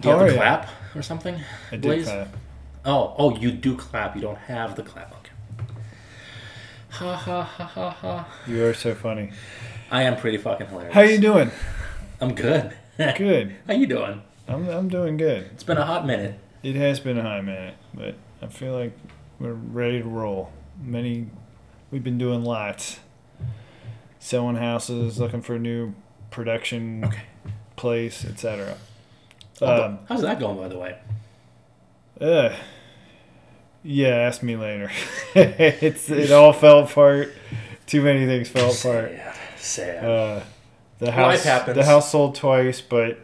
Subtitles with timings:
[0.00, 0.40] Do you How have are the ya?
[0.42, 1.34] clap or something?
[1.70, 2.04] I did Blaise?
[2.04, 2.28] clap.
[2.84, 4.14] Oh, oh, you do clap.
[4.14, 5.12] You don't have the clap.
[5.12, 5.72] Okay.
[6.90, 8.28] Ha ha ha ha ha.
[8.46, 9.30] You are so funny.
[9.90, 10.94] I am pretty fucking hilarious.
[10.94, 11.50] How are you doing?
[12.20, 12.72] I'm good.
[12.96, 13.56] Good.
[13.66, 14.22] How you doing?
[14.46, 15.50] I'm I'm doing good.
[15.52, 16.38] It's been a hot minute.
[16.62, 18.92] It has been a hot minute, but I feel like
[19.38, 20.50] we're ready to roll.
[20.82, 21.26] Many,
[21.90, 22.98] we've been doing lots,
[24.18, 25.94] selling houses, looking for a new
[26.30, 27.22] production Okay.
[27.76, 28.76] place, etc.
[29.62, 30.98] Um, How's that going, by the way?
[32.20, 32.54] uh,
[33.82, 34.90] yeah, ask me later.
[35.34, 37.32] it's it all fell apart.
[37.86, 39.12] Too many things fell apart.
[39.12, 39.34] Sad.
[39.56, 40.04] Sad.
[40.04, 40.40] Uh,
[40.98, 41.76] the house, happens.
[41.76, 43.18] the house sold twice, but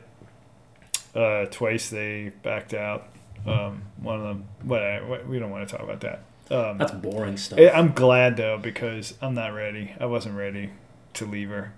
[1.15, 3.09] uh, twice they backed out.
[3.46, 6.23] Um, one of them, what we don't want to talk about that.
[6.51, 7.59] Um, That's boring stuff.
[7.59, 9.95] I- I'm glad though because I'm not ready.
[10.01, 10.71] I wasn't ready
[11.15, 11.74] to leave her.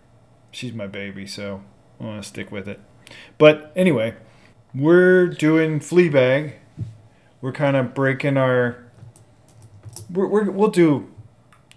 [0.50, 1.62] She's my baby, so
[2.00, 2.80] I want to stick with it.
[3.38, 4.14] But anyway,
[4.76, 6.52] we're doing Fleabag.
[7.40, 8.84] We're kind of breaking our.
[10.10, 11.10] We're, we're, we'll do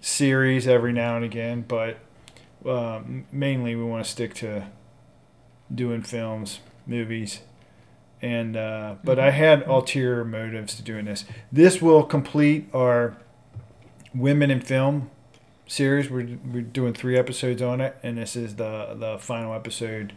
[0.02, 1.98] series every now and again, but
[2.66, 4.68] um, mainly we want to stick to
[5.74, 7.42] doing films, movies,
[8.22, 11.26] and uh, but I had ulterior motives to doing this.
[11.52, 13.18] This will complete our
[14.14, 15.10] women in film
[15.68, 16.10] series.
[16.10, 20.14] We're we're doing three episodes on it, and this is the the final episode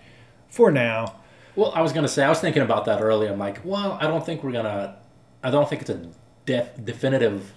[0.48, 1.21] for now.
[1.56, 3.30] Well, I was gonna say I was thinking about that earlier.
[3.32, 4.96] I'm like, well, I don't think we're gonna.
[5.42, 6.06] I don't think it's a
[6.46, 7.52] def- definitive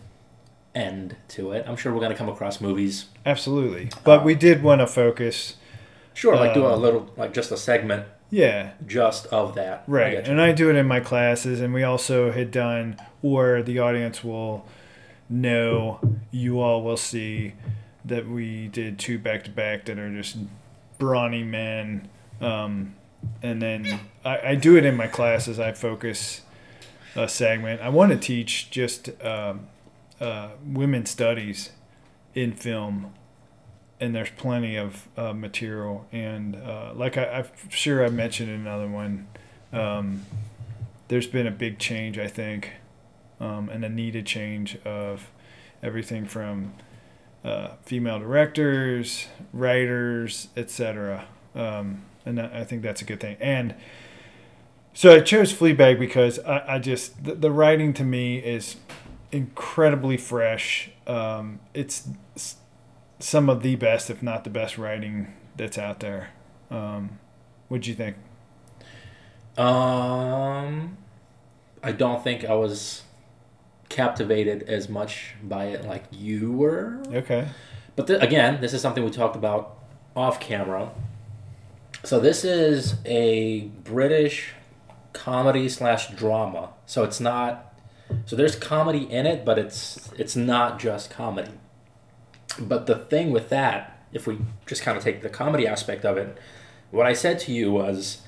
[0.73, 1.65] end to it.
[1.67, 3.05] I'm sure we're gonna come across movies.
[3.25, 5.55] Absolutely, but we did want to focus.
[6.13, 9.83] Sure, like do a Um, little, like just a segment Yeah, just of that.
[9.85, 10.13] Right.
[10.13, 10.19] you.
[10.19, 14.23] And I do it in my classes, and we also had done, or the audience
[14.23, 14.65] will
[15.29, 15.99] know,
[16.31, 17.53] you all will see
[18.05, 20.37] that we did two back to back that are just
[20.99, 22.07] brawny men.
[22.39, 22.95] Um,
[23.41, 25.59] and then I, I do it in my classes.
[25.59, 26.41] I focus
[27.15, 27.81] a segment.
[27.81, 29.67] I want to teach just um,
[30.19, 31.71] uh, women's studies
[32.33, 33.13] in film
[33.99, 36.05] and there's plenty of uh, material.
[36.11, 39.27] And uh, like I, I'm sure I mentioned another one,
[39.71, 40.25] um,
[41.07, 42.71] there's been a big change, I think,
[43.39, 45.29] um, and a needed change of
[45.81, 46.73] everything from
[47.43, 51.25] uh, female directors, writers, etc.
[51.53, 53.37] Um, and I think that's a good thing.
[53.39, 53.75] And
[54.93, 58.77] so I chose Fleabag because I, I just the, the writing to me is
[59.31, 60.89] incredibly fresh.
[61.05, 62.07] Um, it's
[63.19, 66.29] some of the best, if not the best, writing that's out there.
[66.71, 67.19] Um,
[67.67, 68.15] what do you think?
[69.57, 70.97] Um,
[71.83, 73.03] I don't think I was
[73.89, 77.01] captivated as much by it like you were.
[77.07, 77.47] Okay.
[77.95, 79.77] But th- again, this is something we talked about
[80.15, 80.91] off camera.
[82.05, 84.53] So this is a British
[85.13, 86.69] comedy slash drama.
[86.85, 87.73] So it's not.
[88.25, 91.51] So there's comedy in it, but it's it's not just comedy.
[92.59, 96.15] But the thing with that, if we just kind of take the comedy aspect of
[96.17, 96.37] it,
[96.91, 98.21] what I said to you was,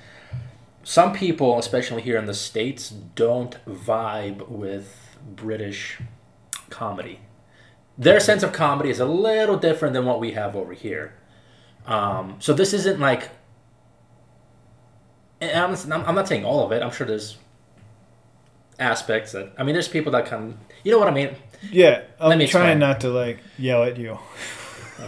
[0.84, 6.00] some people, especially here in the states, don't vibe with British
[6.70, 7.20] comedy
[7.98, 11.16] their sense of comedy is a little different than what we have over here.
[11.86, 13.30] Um, so this isn't like.
[15.42, 15.52] And
[15.94, 16.82] I'm, I'm not saying all of it.
[16.82, 17.38] I'm sure there's
[18.80, 20.58] aspects that I mean, there's people that come.
[20.84, 21.36] You know what I mean?
[21.72, 22.80] Yeah, I'm Let me trying explain.
[22.80, 24.18] not to like yell at you.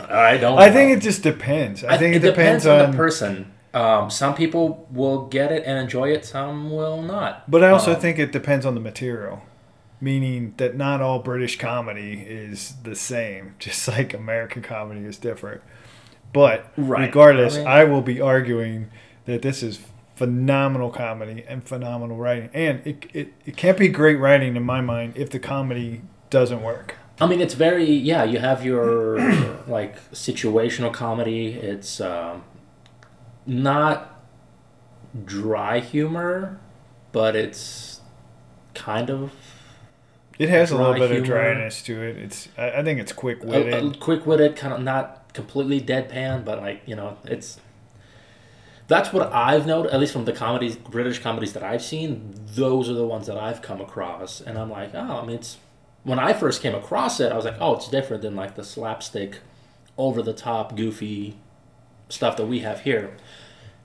[0.09, 0.57] I don't.
[0.59, 1.83] I think it just depends.
[1.83, 2.91] I, think it, depends, on, on.
[2.91, 3.53] the person.
[3.73, 6.25] Um, some people will get it and enjoy it.
[6.25, 7.49] Some will not.
[7.49, 9.41] but I also Um, think it depends on the material,
[10.01, 13.55] meaning that not all British comedy is the same.
[13.59, 15.61] Just like American comedy is different.
[16.33, 17.07] But Right.
[17.07, 18.89] regardless, I mean- I will be arguing
[19.25, 19.79] that this is
[20.19, 24.81] phenomenal comedy and phenomenal writing, and it, it, it can't be great writing in my
[24.81, 26.95] mind if the comedy doesn't work.
[27.21, 28.25] I mean, it's very yeah.
[28.25, 29.17] You have your
[29.67, 31.53] like situational comedy.
[31.53, 32.43] It's um,
[33.45, 34.21] not
[35.23, 36.59] dry humor,
[37.13, 38.01] but it's
[38.73, 39.31] kind of
[40.37, 42.17] It has a little bit of dryness to it.
[42.17, 44.01] It's I, I think it's quick witted.
[44.01, 47.57] quick witted, kind of not completely deadpan, but like you know, it's
[48.89, 49.93] that's what I've noted.
[49.93, 53.37] At least from the comedies, British comedies that I've seen, those are the ones that
[53.37, 55.57] I've come across, and I'm like, oh, I mean, it's
[56.03, 58.63] when I first came across it, I was like, oh, it's different than like the
[58.65, 59.39] slapstick,
[59.97, 61.37] over the top, goofy
[62.09, 63.15] stuff that we have here.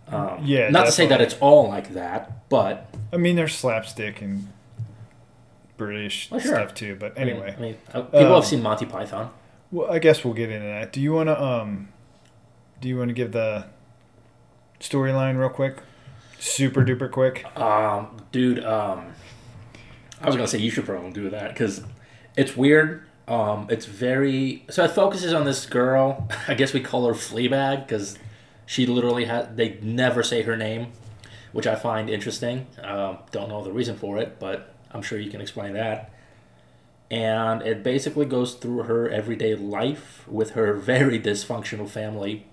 [0.08, 4.20] Um, Yeah, Not to say that it's all like that, but I mean, there's slapstick
[4.22, 4.48] and
[5.76, 6.54] British Oh, sure.
[6.54, 6.96] stuff too.
[6.98, 9.30] But I mean- anyway, I mean, uh, people Um, have seen Monty Python.
[9.72, 10.92] well, I guess we'll get into that.
[10.92, 11.88] Do you want to um,
[12.80, 13.66] do you want to give the
[14.88, 15.78] storyline real quick?
[16.44, 17.44] super duper quick?
[17.58, 19.12] Um, dude, um,
[20.20, 21.82] I was gonna say you should probably do that because
[22.36, 23.06] it's weird.
[23.26, 26.28] Um, it's very so it focuses on this girl.
[26.48, 28.18] I guess we call her Fleabag because
[28.66, 30.92] she literally had they never say her name,
[31.52, 32.66] which I find interesting.
[32.82, 36.10] Um, don't know the reason for it, but I'm sure you can explain that.
[37.10, 42.46] And it basically goes through her everyday life with her very dysfunctional family,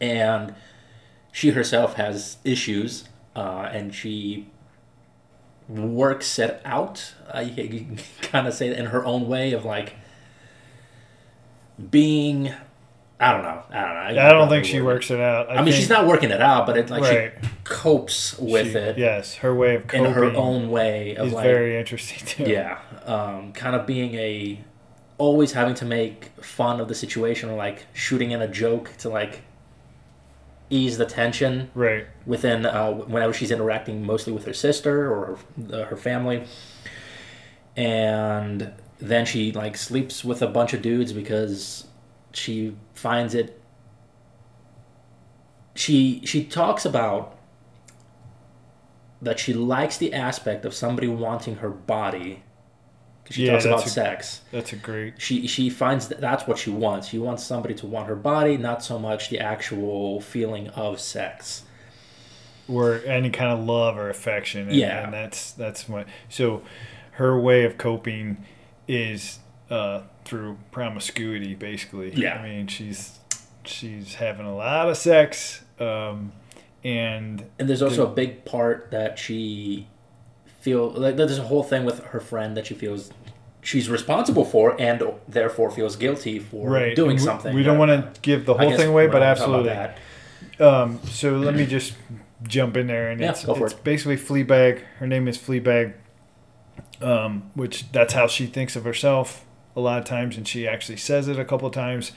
[0.00, 0.54] and
[1.32, 4.48] she herself has issues, uh, and she
[5.68, 7.14] works it out.
[7.32, 7.86] I
[8.22, 9.94] kind of say it in her own way of like
[11.90, 12.52] being.
[13.20, 13.62] I don't know.
[13.70, 14.22] I don't know.
[14.22, 15.50] I don't think she works it out.
[15.50, 17.32] I, mean, think- she's not working it out, but it like Right.
[17.42, 21.26] she copes with she- it Yes, her way of coping in her own way of
[21.28, 22.44] is like very interesting too.
[22.50, 24.60] yeah, um, kind of being a
[25.18, 29.08] always having to make fun of the situation or like shooting in a joke to
[29.08, 29.40] like
[30.70, 32.06] ease the tension Right.
[32.26, 36.44] within uh, whenever she's interacting mostly with her sister or her, uh, her family
[37.76, 41.86] and then she like sleeps with a bunch of dudes because
[42.32, 43.60] she finds it
[45.74, 47.36] she she talks about
[49.22, 52.42] that she likes the aspect of somebody wanting her body
[53.28, 55.14] 'Cause she Yeah, talks about a- sex That's a great.
[55.20, 57.08] she she finds that that's what she wants.
[57.08, 61.62] She wants somebody to want her body, not so much the actual feeling of sex.
[62.70, 64.68] or any kind of love or affection.
[64.68, 65.04] And, Yeah.
[65.04, 66.06] and that's that's what.
[66.28, 66.62] So,
[67.12, 68.44] her way of coping
[68.86, 69.38] is
[69.70, 72.12] uh, through promiscuity, basically.
[72.14, 72.34] Yeah.
[72.34, 73.18] I mean, she's
[73.64, 76.32] she's having a lot of sex, um,
[76.84, 79.86] and And there's also a big part that she
[80.60, 83.10] feel like there's a whole thing with her friend that she feels
[83.62, 87.54] she's responsible for and therefore feels guilty for right doing we, something.
[87.54, 89.98] We don't want to give the whole thing away, but not talking about absolutely.
[90.58, 90.74] that.
[90.74, 91.94] Um, so let me just
[92.44, 93.84] jump in there, and Yeah, it's, it's it.
[93.84, 94.82] basically Fleabag.
[94.98, 95.94] Her name is Fleabag,
[97.00, 99.44] um, which that's how she thinks of herself
[99.76, 102.12] a lot of times, and she actually says it a couple of times.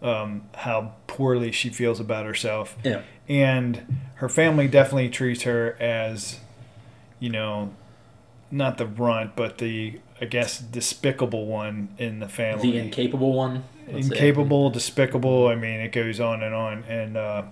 [0.00, 3.02] Um, how poorly she feels about herself, Yeah.
[3.28, 6.40] and her family definitely treats her as,
[7.22, 7.72] you know,
[8.50, 13.62] not the runt, but the I guess despicable one in the family The incapable one.
[13.86, 14.14] Let's say.
[14.14, 15.46] incapable, despicable.
[15.46, 16.82] I mean, it goes on and on.
[16.84, 17.44] And uh,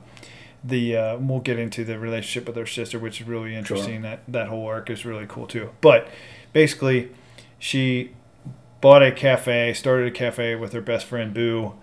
[0.64, 4.02] the uh, we'll get into the relationship with her sister, which is really interesting.
[4.02, 5.70] That that whole arc is really cool too.
[5.80, 6.08] But
[6.52, 7.10] basically,
[7.60, 8.10] she
[8.80, 11.74] bought a cafe, started a cafe with her best friend Boo,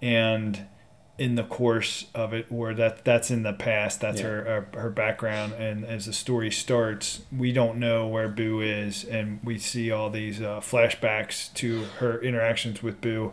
[0.00, 0.66] and
[1.16, 4.26] in the course of it, where that that's in the past, that's Yeah.
[4.26, 5.52] her, her her background.
[5.54, 10.10] And as the story starts, we don't know where Boo is, and we see all
[10.10, 13.32] these uh, flashbacks to her interactions with Boo,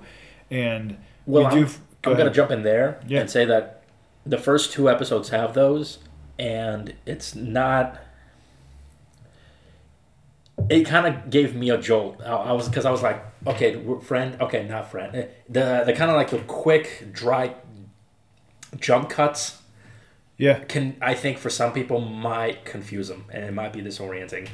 [0.52, 1.72] and Well, we I'm, do.
[2.06, 3.22] I'm gonna jump in there Yeah.
[3.22, 3.82] and say that
[4.26, 5.98] the first two episodes have those,
[6.38, 7.98] and it's not.
[10.70, 12.22] It kind of gave me a jolt.
[12.24, 15.28] I, I was because I was like, okay, friend, okay, not friend.
[15.50, 17.56] The the kind of like the quick, dry
[18.80, 19.60] jump cuts
[20.38, 24.48] Yeah, can I think for some people might confuse them and it might be disorienting.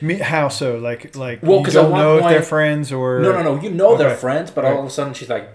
[0.00, 0.76] me how so?
[0.78, 3.42] Like like Well, you at don't one know if they're point- friends or No, no,
[3.42, 3.60] no.
[3.60, 5.48] You know they're friends, but all of a sudden she's like,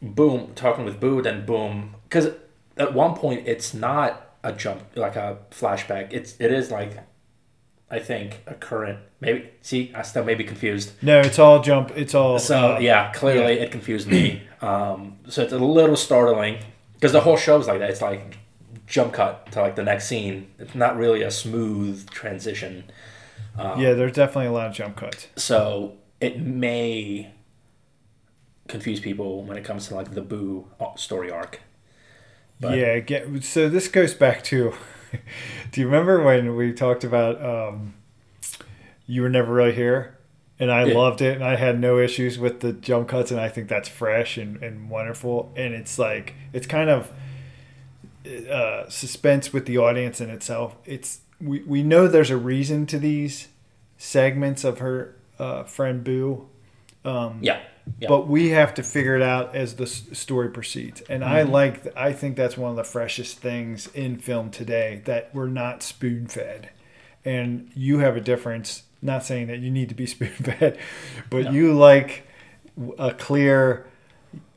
[0.00, 1.94] boom, talking with Boo, then boom.
[2.04, 2.30] Because
[2.76, 6.12] at one point it's not a jump, like a flashback.
[6.12, 6.96] It's it is like,
[7.90, 9.00] I think a current.
[9.20, 10.92] Maybe see, I still may be confused.
[11.02, 11.90] No, it's all jump.
[11.96, 14.42] It's all So uh, yeah, clearly it confused me.
[14.62, 16.58] Um, so it's a little startling
[16.98, 17.90] because the whole show is like that.
[17.90, 18.38] It's like
[18.86, 20.48] jump cut to like the next scene.
[20.58, 22.90] It's not really a smooth transition.
[23.56, 23.92] Um, yeah.
[23.92, 25.28] There's definitely a lot of jump cuts.
[25.36, 27.30] So it may
[28.66, 31.60] confuse people when it comes to like the Boo story arc.
[32.60, 34.74] But- yeah, get, so this goes back to.
[35.70, 37.94] do you remember when we talked about um,
[39.06, 40.17] you were never really here,
[40.60, 40.94] and I Yeah.
[40.94, 43.88] loved it, and I had no issues with the jump cuts, and I think that's
[43.88, 47.10] fresh and, and wonderful, and it's like it's kind of
[48.50, 50.76] uh, suspense with the audience in itself.
[50.84, 53.48] It's we we know there's a reason to these
[53.96, 56.48] segments of her uh, friend Boo.
[57.04, 57.60] Um, Yeah.
[58.00, 58.08] Yeah.
[58.08, 61.52] but we have to figure it out as the s- story proceeds and i Mm-hmm.
[61.52, 65.82] like i think that's one of the freshest things in film today that we're not
[65.82, 66.68] spoon fed
[67.24, 70.78] and you have a difference not saying that you need to be spoon fed
[71.30, 71.50] but No.
[71.50, 72.26] you like
[72.98, 73.86] a clear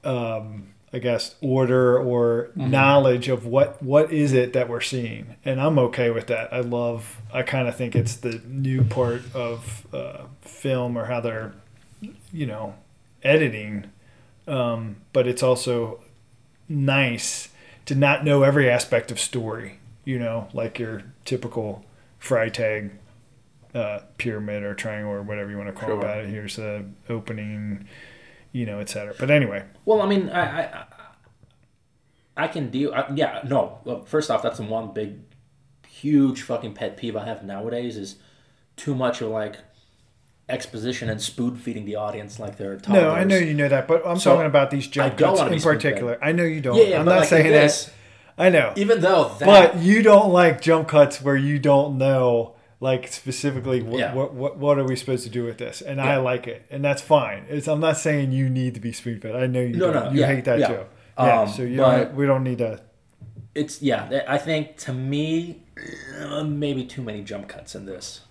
[0.03, 2.69] um, i guess order or Mm-hmm.
[2.71, 6.60] knowledge of what what is it that we're seeing and i'm okay with that i
[6.60, 11.53] love i kind of think it's the new part of uh, film or how they're
[12.33, 12.74] you know
[13.24, 13.89] editing
[14.48, 16.01] um, but it's also
[16.67, 17.50] nice
[17.86, 21.86] to not know every aspect of story you know, like your typical
[22.19, 22.89] Freytag
[23.74, 26.06] uh, pyramid or triangle or whatever you want to call Sure.
[26.10, 26.28] it.
[26.28, 27.88] Here's the opening,
[28.51, 29.13] you know, etc.
[29.20, 30.84] But anyway, Well, I mean, I, I,
[32.38, 32.94] I- can deal.
[32.94, 33.80] I, yeah, no.
[33.84, 35.20] Well, first off, that's the one big,
[35.88, 38.16] huge fucking pet peeve I have nowadays is
[38.75, 39.58] too much of like
[40.50, 43.04] exposition and spoon feeding the audience like they're toddlers.
[43.04, 45.62] no, I know you know that, but I'm So, talking about these jump cuts in
[45.62, 46.18] particular.
[46.22, 46.75] I know you don't.
[46.75, 47.94] Yeah, yeah, I'm not like saying this, that.
[48.38, 48.74] I know.
[48.75, 53.82] Even though that, But you don't like jump cuts where you don't know, like specifically
[53.82, 54.14] what Yeah.
[54.14, 56.84] what, what what are we supposed to do with this, and I like it, and
[56.84, 57.46] that's fine.
[57.48, 59.36] It's, I'm not saying you need to be spoon fed.
[59.36, 60.06] I know you No, don't.
[60.06, 60.68] no, you yeah, hate that yeah.
[60.68, 60.84] too.
[61.18, 62.82] Yeah, Um, so you don't, we don't need to.
[63.56, 64.24] it's yeah.
[64.28, 65.62] I think to me,
[66.20, 68.22] uh, maybe too many jump cuts in this.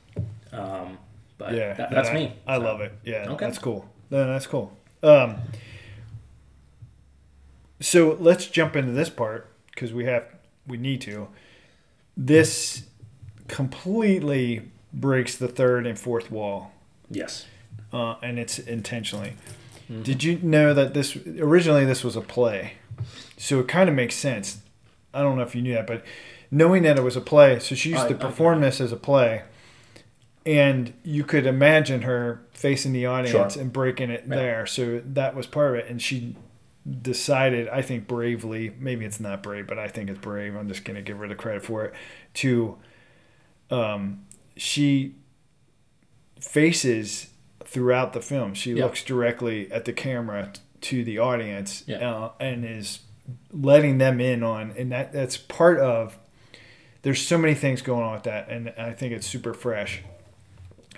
[0.52, 0.98] Um,
[1.38, 2.32] but Yeah, that, that's I, me.
[2.46, 2.92] I So, love it.
[3.04, 3.46] Yeah, Okay.
[3.46, 3.88] that's cool.
[4.10, 4.76] No, that's cool.
[5.02, 5.36] Um,
[7.80, 10.24] so let's jump into this part because we have
[10.66, 11.28] we need to.
[12.16, 12.82] This
[13.50, 16.72] completely breaks the third and fourth wall.
[17.10, 17.46] Yes.
[17.92, 19.32] uh, and it's intentionally.
[19.90, 20.02] Mm-hmm.
[20.02, 22.74] Did you know that this originally this was a play?
[23.36, 24.60] So it kind of makes sense.
[25.12, 26.04] I don't know if you knew that, but
[26.52, 28.92] knowing that it was a play, so she used I- to I- perform this as
[28.92, 29.42] a play,
[30.46, 33.62] and you could imagine her facing the audience Sure.
[33.62, 34.36] and breaking it Yeah.
[34.36, 34.66] there.
[34.66, 36.36] So that was part of it, and she
[37.02, 40.54] decided, I think bravely, maybe it's not brave, but I think it's brave.
[40.54, 41.94] I'm just gonna give her the credit for it.
[42.34, 42.78] To,
[43.70, 44.24] um,
[44.56, 45.14] she
[46.40, 47.28] faces
[47.64, 48.54] throughout the film.
[48.54, 48.84] She Yeah.
[48.84, 51.98] looks directly at the camera t- to the audience Yeah.
[52.10, 53.00] uh, and is
[53.52, 56.18] letting them in on, and that that's part of.
[57.02, 60.02] There's so many things going on with that, and I think it's super fresh.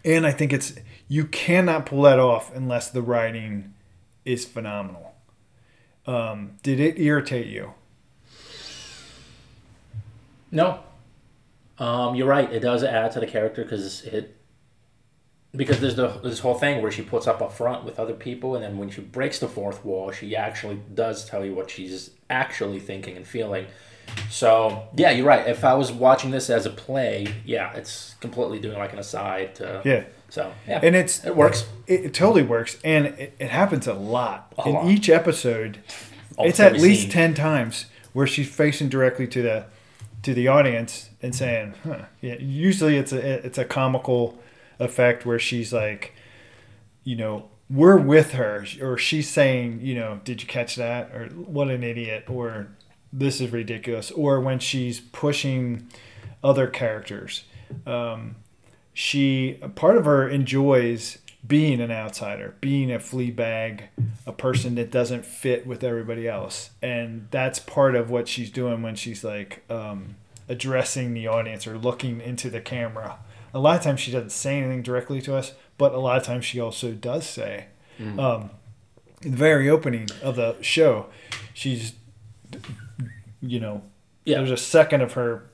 [0.04, 0.74] And I think it's
[1.08, 3.74] you cannot pull that off unless the writing
[4.24, 5.14] is phenomenal.
[6.06, 7.74] Um, did it irritate you?
[10.50, 10.80] No.
[11.82, 12.50] Um, you're right.
[12.52, 14.36] It does add to the character because it
[15.54, 18.54] because there's the this whole thing where she puts up a front with other people,
[18.54, 22.10] and then when she breaks the fourth wall, she actually does tell you what she's
[22.30, 23.66] actually thinking and feeling.
[24.30, 25.46] So yeah, you're right.
[25.48, 29.56] If I was watching this as a play, yeah, it's completely doing like an aside.
[29.56, 30.04] To, Yeah.
[30.28, 31.66] So yeah, And it's it works.
[31.88, 34.86] It, it totally works, and it, it happens a lot A in lot.
[34.86, 35.80] each episode.
[36.36, 39.66] Almost it's at least ten times where she's facing directly to the
[40.22, 44.38] to the audience and saying, "Huh." Yeah, usually it's a it's a comical
[44.78, 46.14] effect where she's like,
[47.04, 51.26] you know, we're with her, or she's saying, you know, did you catch that, or
[51.28, 52.68] what an idiot, or
[53.12, 55.88] this is ridiculous, or when she's pushing
[56.42, 57.44] other characters.
[57.86, 58.36] Um,
[58.94, 63.84] she part of her enjoys being an outsider, being a flea bag,
[64.26, 68.80] a person that doesn't fit with everybody else, and that's part of what she's doing
[68.82, 70.14] when she's like um,
[70.48, 73.18] addressing the audience or looking into the camera.
[73.54, 76.22] A lot of times she doesn't say anything directly to us, but a lot of
[76.22, 77.66] times she also does say.
[78.18, 78.50] Um,
[79.22, 81.06] in the very opening of the show,
[81.54, 81.92] she's,
[83.40, 83.82] you know,
[84.24, 84.38] Yeah.
[84.38, 85.44] there's a second of her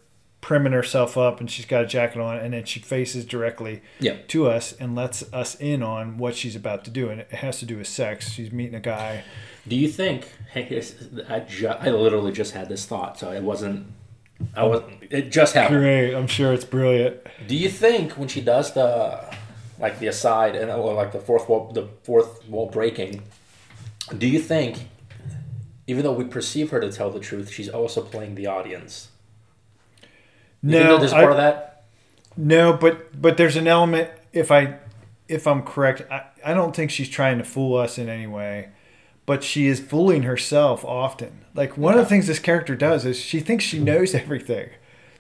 [0.41, 4.17] primming herself up and she's got a jacket on and then she faces directly Yeah.
[4.29, 7.59] to us and lets us in on what she's about to do and it has
[7.59, 9.25] to do with sex she's meeting a guy
[9.67, 10.31] Do you think?
[10.53, 10.81] Hey,
[11.29, 13.87] I ju- I literally just had this thought, so it wasn't.
[14.57, 14.83] I was.
[15.11, 15.81] It just happened.
[15.81, 17.17] great i'm sure it's brilliant
[17.49, 19.35] Do you think when she does the
[19.81, 23.23] like the aside and or like the fourth wall the fourth wall breaking,
[24.17, 24.89] do you think
[25.89, 29.09] even though we perceive her to tell the truth, she's also playing the audience?
[30.63, 31.65] You think no that there's I- part of that?
[32.37, 34.77] no but but there's an element if i
[35.27, 38.69] if i'm correct I, I don't think she's trying to fool us in any way
[39.27, 43.19] but she is fooling herself often like one of the things this character does is
[43.19, 44.71] she thinks she knows everything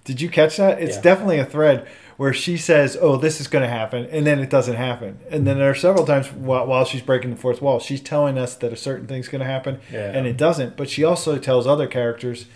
[0.04, 1.02] did you catch that it's Yeah.
[1.02, 4.48] definitely a thread where she says oh this is going to happen and then it
[4.50, 7.80] doesn't happen and then there are several times while, while she's breaking the fourth wall
[7.80, 10.12] she's telling us that a certain thing's going to happen Yeah.
[10.12, 12.46] and it doesn't but she also tells other characters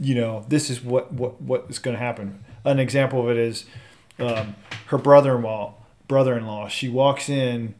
[0.00, 3.36] you know this is what what what is going to happen an example of it
[3.36, 3.66] is
[4.18, 4.54] um,
[4.86, 5.74] her brother-in-law
[6.08, 7.74] brother-in-law she walks in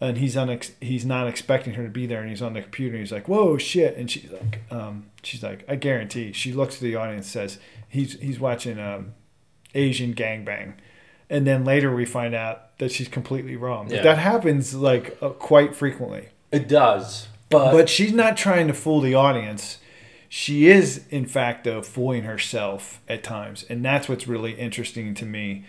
[0.00, 2.94] and he's unex- he's not expecting her to be there and he's on the computer
[2.96, 6.76] and he's like whoa shit and she's like um, she's like i guarantee she looks
[6.78, 7.58] to the audience and says
[7.88, 9.12] he's he's watching um,
[9.74, 10.74] asian gangbang
[11.28, 14.02] and then later we find out that she's completely wrong Yeah.
[14.02, 19.00] that happens like uh, quite frequently It does, but, but she's not trying to fool
[19.00, 19.78] the audience.
[20.28, 25.24] She is, in fact, though, fooling herself at times, and that's what's really interesting to
[25.24, 25.64] me.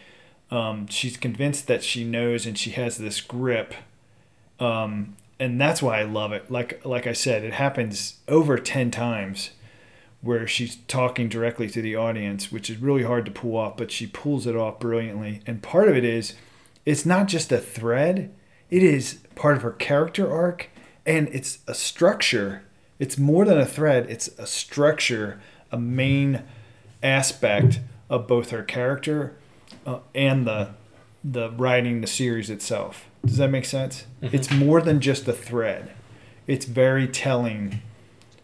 [0.50, 3.74] Um, she's convinced that she knows, and she has this grip,
[4.60, 6.50] um, and that's why I love it.
[6.50, 9.52] Like like I said, it happens over ten times,
[10.22, 13.92] where she's talking directly to the audience, which is really hard to pull off, but
[13.92, 15.42] she pulls it off brilliantly.
[15.46, 16.34] And part of it is
[16.86, 18.34] it's not just a thread,
[18.70, 20.70] it is part of her character arc
[21.06, 22.64] and it's a structure.
[23.00, 25.40] It's more than a thread, it's a structure,
[25.72, 26.44] a main
[27.04, 29.36] aspect of both her character
[29.86, 30.70] uh, and the
[31.24, 33.06] the writing the series itself.
[33.26, 34.06] Does that make sense?
[34.22, 35.92] It's more than just a thread.
[36.46, 37.82] It's very telling.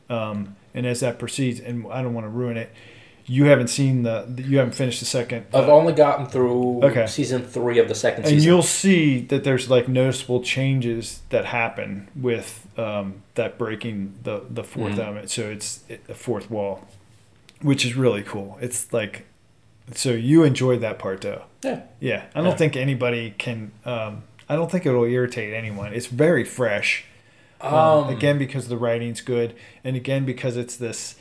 [0.10, 2.72] Um, and as that proceeds, and I don't want to ruin it,
[3.26, 5.46] you haven't seen the, you haven't finished the second.
[5.54, 7.08] I've uh, only gotten through Okay.
[7.08, 8.46] season three of the second and season.
[8.48, 14.64] you'll see that there's like noticeable changes that happen with um, that breaking the the
[14.64, 15.00] 4th Mhm.
[15.00, 15.30] element.
[15.30, 16.86] So it's it- a fourth wall,
[17.62, 18.58] which is really cool.
[18.62, 19.26] It's like,
[19.94, 21.44] so you enjoyed that part though.
[21.64, 21.82] Yeah.
[22.02, 22.56] Yeah, I don't Yeah.
[22.56, 23.72] think anybody can.
[23.86, 25.94] Um, I don't think it'll irritate anyone.
[25.94, 27.06] It's very fresh.
[27.62, 29.54] Um, Um, again, because the writing's good,
[29.86, 31.16] and again because it's this.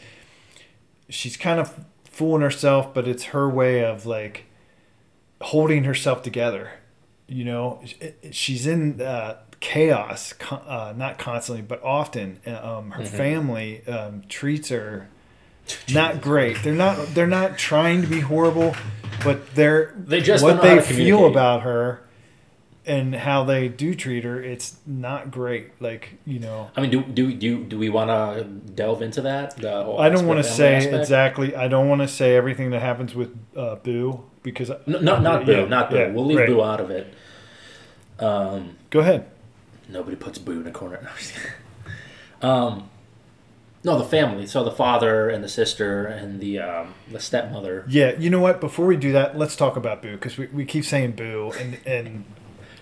[1.08, 1.78] She's kind of
[2.12, 4.44] fooling herself, but it's her way of like
[5.40, 6.70] holding herself together.
[7.26, 7.82] You know,
[8.30, 12.38] she's in uh, chaos, uh, not constantly, but often.
[12.46, 13.08] Um, her Mhm.
[13.08, 15.08] family um, treats her
[15.92, 16.62] not great.
[16.62, 17.14] They're not.
[17.14, 18.74] They're not trying to be horrible,
[19.24, 22.02] but they're They just what they feel about her
[22.84, 24.42] and how they do treat her.
[24.42, 25.80] It's not great.
[25.80, 29.58] Like you know, I mean, do do do do we want to delve into that?
[29.64, 30.94] I don't want to say aspect?
[30.96, 31.54] exactly.
[31.56, 34.70] I don't want to say everything that happens with uh, Boo because.
[34.86, 35.96] No, no, not Boo, Yeah, not Boo.
[35.96, 36.48] yeah, we'll leave right.
[36.48, 37.12] Boo out of it.
[38.18, 39.28] Um, Go ahead.
[39.88, 41.00] nobody puts Boo in a corner.
[41.02, 41.50] No, I'm just kidding.
[42.42, 42.88] um,
[43.84, 44.46] no, the family.
[44.46, 47.84] So the father and the sister and the um, the stepmother.
[47.88, 48.60] Yeah, you know what?
[48.60, 51.78] Before we do that, let's talk about Boo because we, we keep saying Boo, and
[51.86, 52.24] and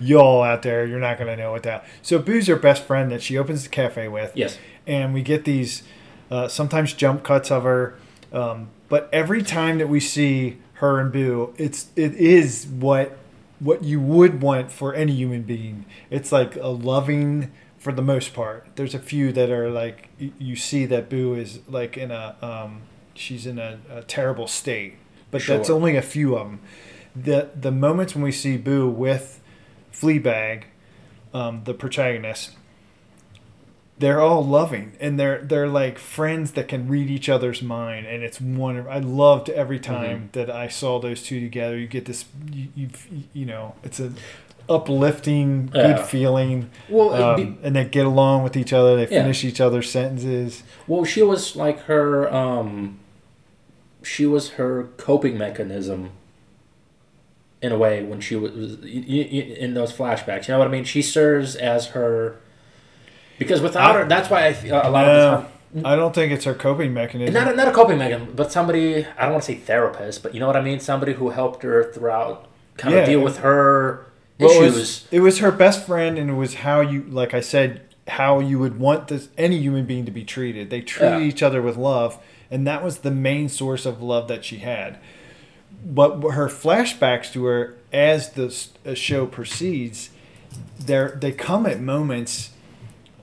[0.00, 1.84] y'all out there, you're not gonna know what that.
[2.02, 4.32] So Boo's her best friend that she opens the cafe with.
[4.34, 4.58] Yes.
[4.86, 5.82] and we get these
[6.30, 7.94] uh, sometimes jump cuts of her
[8.32, 13.18] um, but every time that we see her and boo it's it is what
[13.58, 18.32] what you would want for any human being it's like a loving for the most
[18.32, 22.36] part there's a few that are like you see that boo is like in a
[22.40, 22.80] um,
[23.14, 24.94] she's in a, a terrible state
[25.30, 26.60] but that's only a few of them
[27.14, 29.39] the the moments when we see boo with
[30.00, 30.64] fleabag
[31.34, 32.52] um, the protagonist
[33.98, 38.22] they're all loving and they're they're like friends that can read each other's mind and
[38.22, 42.24] it's wonderful i loved every time that i saw those two together you get this
[42.50, 42.88] you you,
[43.34, 44.10] you know it's a
[44.70, 46.02] uplifting good Yeah.
[46.04, 49.22] feeling Well, um, and they get along with each other they Yeah.
[49.22, 52.32] finish each other's sentences Well, she was like her.
[52.32, 52.98] Um,
[54.02, 56.10] she was her coping mechanism.
[57.62, 60.84] In a way, when she was in those flashbacks, you know what I mean.
[60.84, 62.36] She serves as her.
[63.38, 65.42] Because without her, that's why I feel a lot No, of
[65.74, 65.86] the time.
[65.86, 69.04] i don't think it's her coping mechanism Not a, not a coping mechanism, but somebody.
[69.18, 70.80] I don't want to say therapist, but you know what I mean.
[70.80, 73.00] Somebody who helped her throughout, kind Yeah.
[73.02, 74.06] of deal with her
[74.38, 74.74] Well, it issues.
[74.76, 78.40] was, it was her best friend, and it was how you, like I said, how
[78.40, 80.70] you would want this any human being to be treated.
[80.70, 81.26] They treated Yeah.
[81.26, 82.18] each other with love,
[82.50, 84.98] and that was the main source of love that she had.
[85.84, 90.10] But her flashbacks to her as the uh, show proceeds,
[90.78, 92.50] they they come at moments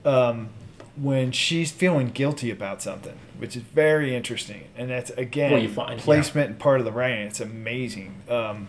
[0.04, 0.50] um,
[0.96, 6.04] when she's feeling guilty about something, which is very interesting, and that's again find, yeah.
[6.04, 7.26] placement and part of the writing.
[7.26, 8.22] It's amazing.
[8.28, 8.68] Um,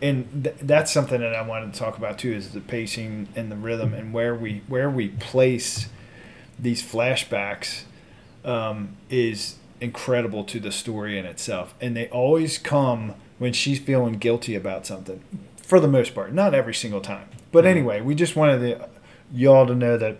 [0.00, 3.50] and th- that's something that I wanted to talk about too is the pacing and
[3.50, 5.88] the rhythm and where we where we place
[6.58, 7.82] these flashbacks
[8.44, 14.14] um, is incredible to the story in itself and they always come when she's feeling
[14.14, 15.20] guilty about something
[15.56, 17.68] for the most part not every single time but Mhm.
[17.68, 18.88] anyway we just wanted the,
[19.32, 20.16] y'all to know that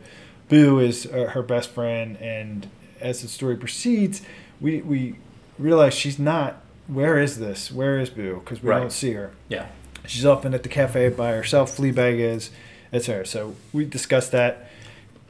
[0.49, 2.67] boo is uh, her best friend and
[3.01, 4.23] as the story proceeds
[4.61, 5.15] we we
[5.59, 8.81] realize she's not where is this where is boo because we Right.
[8.81, 9.67] don't see her yeah.
[10.07, 11.77] She's often at the cafe by herself.
[11.77, 12.49] Fleabag is,
[12.95, 13.27] etc.
[13.27, 14.71] So we discussed that.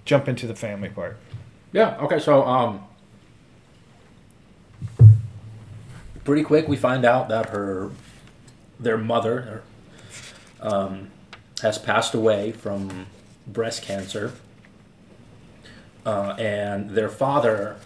[0.04, 1.16] Jump into the family part.
[1.72, 1.96] Yeah.
[2.02, 2.20] Okay.
[2.20, 2.84] So, um,
[6.28, 7.90] pretty quick, we find out that her,
[8.78, 9.62] their mother,
[10.60, 11.10] um,
[11.62, 13.06] has passed away from
[13.46, 14.34] breast cancer,
[16.04, 17.76] uh, and their father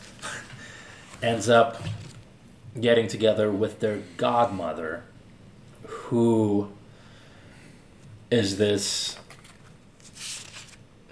[1.23, 1.81] ends up
[2.81, 5.05] getting together with their godmother,
[5.87, 6.69] who
[8.29, 9.17] is this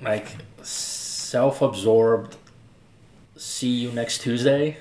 [0.03, 2.37] like self-absorbed
[3.37, 4.79] see you next Tuesday.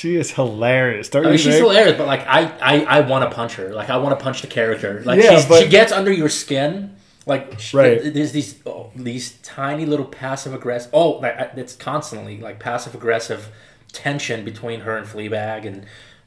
[0.00, 1.10] She is hilarious.
[1.10, 1.66] Don't I you mean, she's think?
[1.66, 3.68] hilarious, but like I, I, I want to punch her.
[3.74, 5.02] Like I want to punch the character.
[5.04, 6.96] Like Yeah, she's, but- she gets under your skin.
[7.26, 8.14] Like she, Right.
[8.14, 10.90] there's these oh, these tiny little passive aggressive.
[10.94, 13.50] Oh, it's constantly like passive aggressive
[13.92, 15.84] tension between her and Fleabag, and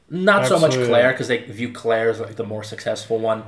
[0.08, 3.42] not so much Claire because they view Claire as like the more successful one.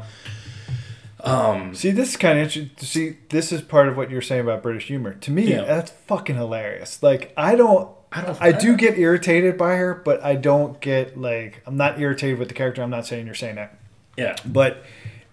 [1.20, 2.70] Um, See, this is kind of interesting.
[2.78, 5.14] See, this is part of what you're saying about British humor.
[5.14, 5.62] To me, Yeah.
[5.64, 7.02] that's fucking hilarious.
[7.02, 7.88] Like, I don't.
[8.16, 8.42] I don't.
[8.42, 12.48] I do get irritated by her, but I don't get like I'm not irritated with
[12.48, 12.82] the character.
[12.82, 13.78] I'm not saying you're saying that,
[14.16, 14.36] Yeah.
[14.44, 14.82] but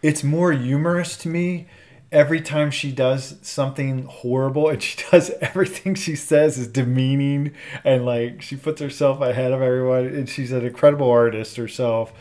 [0.01, 1.67] it's more humorous to me
[2.11, 7.51] every time she does something horrible and she does everything she says is demeaning
[7.83, 12.13] and like she puts herself ahead of everyone and she's an incredible artist herself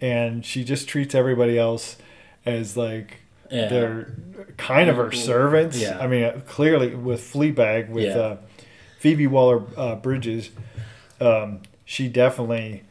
[0.00, 1.96] and she just treats everybody else
[2.46, 3.18] as like
[3.50, 3.68] Yeah.
[3.68, 4.14] they're
[4.56, 5.78] kind of her servants.
[5.78, 5.98] Yeah.
[6.00, 8.16] I mean, clearly with Fleabag, with Yeah.
[8.18, 8.36] uh,
[9.00, 10.50] Phoebe Waller uh, Bridges,
[11.22, 12.84] um, she definitely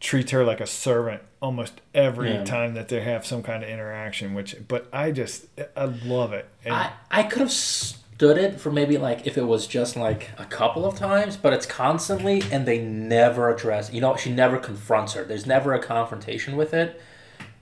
[0.00, 2.44] treats her like a servant almost every Yeah.
[2.44, 4.34] time that they have some kind of interaction.
[4.34, 6.48] Which, but I just I love it.
[6.64, 10.30] And I, I could have stood it for maybe like if it was just like
[10.36, 13.92] a couple of times, but it's constantly and they never address.
[13.92, 15.22] You know, she never confronts her.
[15.22, 17.00] There's never a confrontation with it,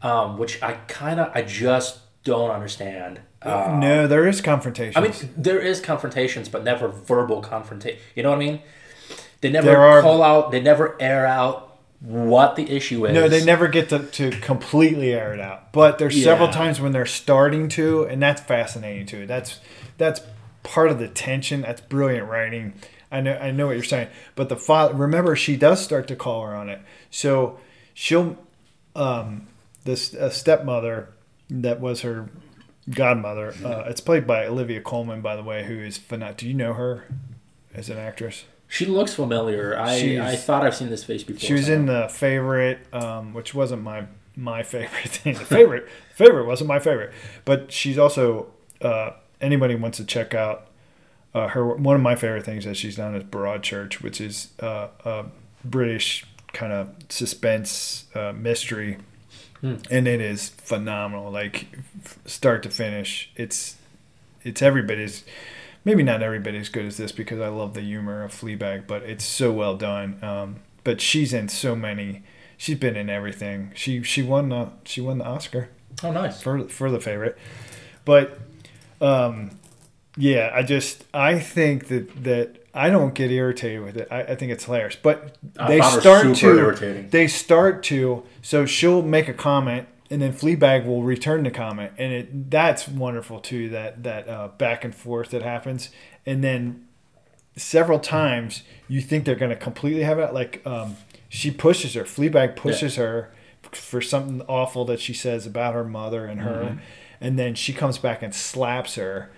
[0.01, 3.21] um, which I kind of I just don't understand.
[3.45, 4.97] Uh, no, there is confrontation.
[5.03, 7.99] I mean, there is confrontations, but never verbal confrontation.
[8.15, 8.63] You know what I mean?
[9.41, 10.51] They never are- call out.
[10.51, 13.15] They never air out what the issue is.
[13.15, 15.73] No, they never get to, to completely air it out.
[15.73, 19.27] But there's several times when they're starting to, and that's fascinating too.
[19.27, 19.61] That's
[19.99, 20.21] that's
[20.63, 21.63] part of the tension.
[21.63, 22.75] That's brilliant writing.
[23.11, 24.09] I know I know what you're saying.
[24.35, 26.81] But the father, remember, she does start to call her on it.
[27.11, 27.59] So
[27.95, 28.37] she'll,
[28.97, 29.47] um,
[29.85, 31.11] this uh, stepmother
[31.51, 32.29] that was her
[32.91, 33.55] godmother.
[33.65, 36.35] Uh, it's played by Olivia Colman, by the way, who is phenomenal.
[36.37, 37.05] Do you know her
[37.75, 38.45] as an actress?
[38.69, 39.79] She looks familiar.
[39.79, 41.41] I She's- I thought I've seen this face before.
[41.41, 45.35] She was in the favorite, um, which wasn't my my favorite thing.
[45.35, 47.13] The favorite favorite wasn't my favorite,
[47.45, 48.49] but she's also
[48.81, 50.67] uh, anybody wants to check out
[51.35, 51.65] uh, her.
[51.77, 55.27] One of my favorite things that she's done is Broadchurch, which is uh, a
[55.65, 58.99] British kind of suspense uh, mystery,
[59.65, 59.77] Hmm.
[59.91, 61.31] and it is phenomenal.
[61.31, 61.69] Like
[62.27, 63.77] start to finish, it's
[64.43, 65.25] it's everybody's.
[65.87, 69.03] Maybe not everybody as good as this because I love the humor of Fleabag, but
[69.05, 70.19] it's so well done.
[70.23, 72.23] Um, but she's in so many.
[72.59, 73.73] She's been in everything.
[73.75, 75.69] She she won the she won the Oscar
[76.03, 76.43] Oh, nice.
[76.43, 77.39] for for the favorite.
[78.05, 78.39] But
[79.01, 79.59] um,
[80.17, 84.09] yeah, I just I think that that I don't get irritated with it.
[84.11, 84.97] I, I think it's hilarious.
[85.01, 85.37] But
[85.69, 87.09] they start super to irritating.
[87.11, 91.93] they start to so she'll make a comment and then Fleabag will return the comment
[91.99, 95.91] and it that's wonderful too that that uh, back and forth that happens
[96.27, 96.87] and then
[97.57, 100.97] several times you think they're going to completely have it like um,
[101.29, 103.33] she pushes her Fleabag pushes her
[103.73, 106.79] for something awful that she says about her mother and her Mm-hmm.
[107.21, 109.31] and then she comes back and slaps her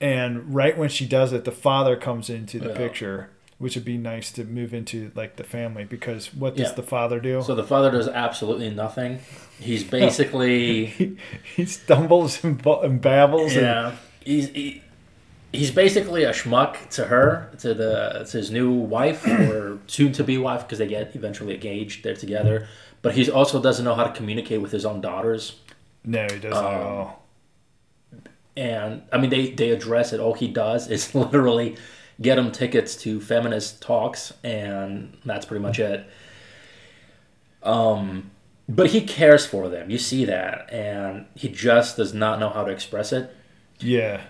[0.00, 2.76] and right when she does it the father comes into the Yeah.
[2.76, 6.74] picture which would be nice to move into like the family because what does Yeah.
[6.74, 9.20] the father do So the father does absolutely nothing.
[9.58, 11.16] He's basically he,
[11.56, 13.92] he stumbles and, and babbles and yeah.
[14.22, 14.82] He's he,
[15.54, 20.22] he's basically a schmuck to her, to the to his new wife or soon to
[20.24, 22.04] be wife because they get eventually engaged.
[22.04, 22.68] They're together,
[23.00, 25.54] but he also doesn't know how to communicate with his own daughters.
[26.04, 27.25] no he doesn't at Um, all
[28.56, 30.20] And I mean, they they address it.
[30.20, 31.76] All he does is literally
[32.20, 36.06] get him tickets to feminist talks, and that's pretty much it.
[37.62, 38.30] Um,
[38.68, 39.90] but he cares for them.
[39.90, 43.34] You see that, and he just does not know how to express it.
[43.78, 44.22] Yeah,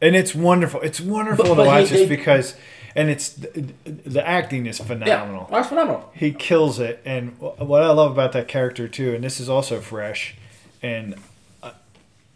[0.00, 0.80] and it's wonderful.
[0.82, 2.54] It's wonderful But- to but he- watch this because,
[2.94, 5.48] and it's the, the acting is phenomenal.
[5.50, 6.10] Yeah, phenomenal.
[6.14, 9.80] He kills it, and what I love about that character too, and this is also
[9.80, 10.36] fresh,
[10.82, 11.16] and
[11.62, 11.72] I-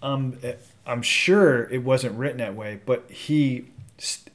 [0.03, 0.39] I'm
[0.87, 3.67] I'm sure it wasn't written that way, but he.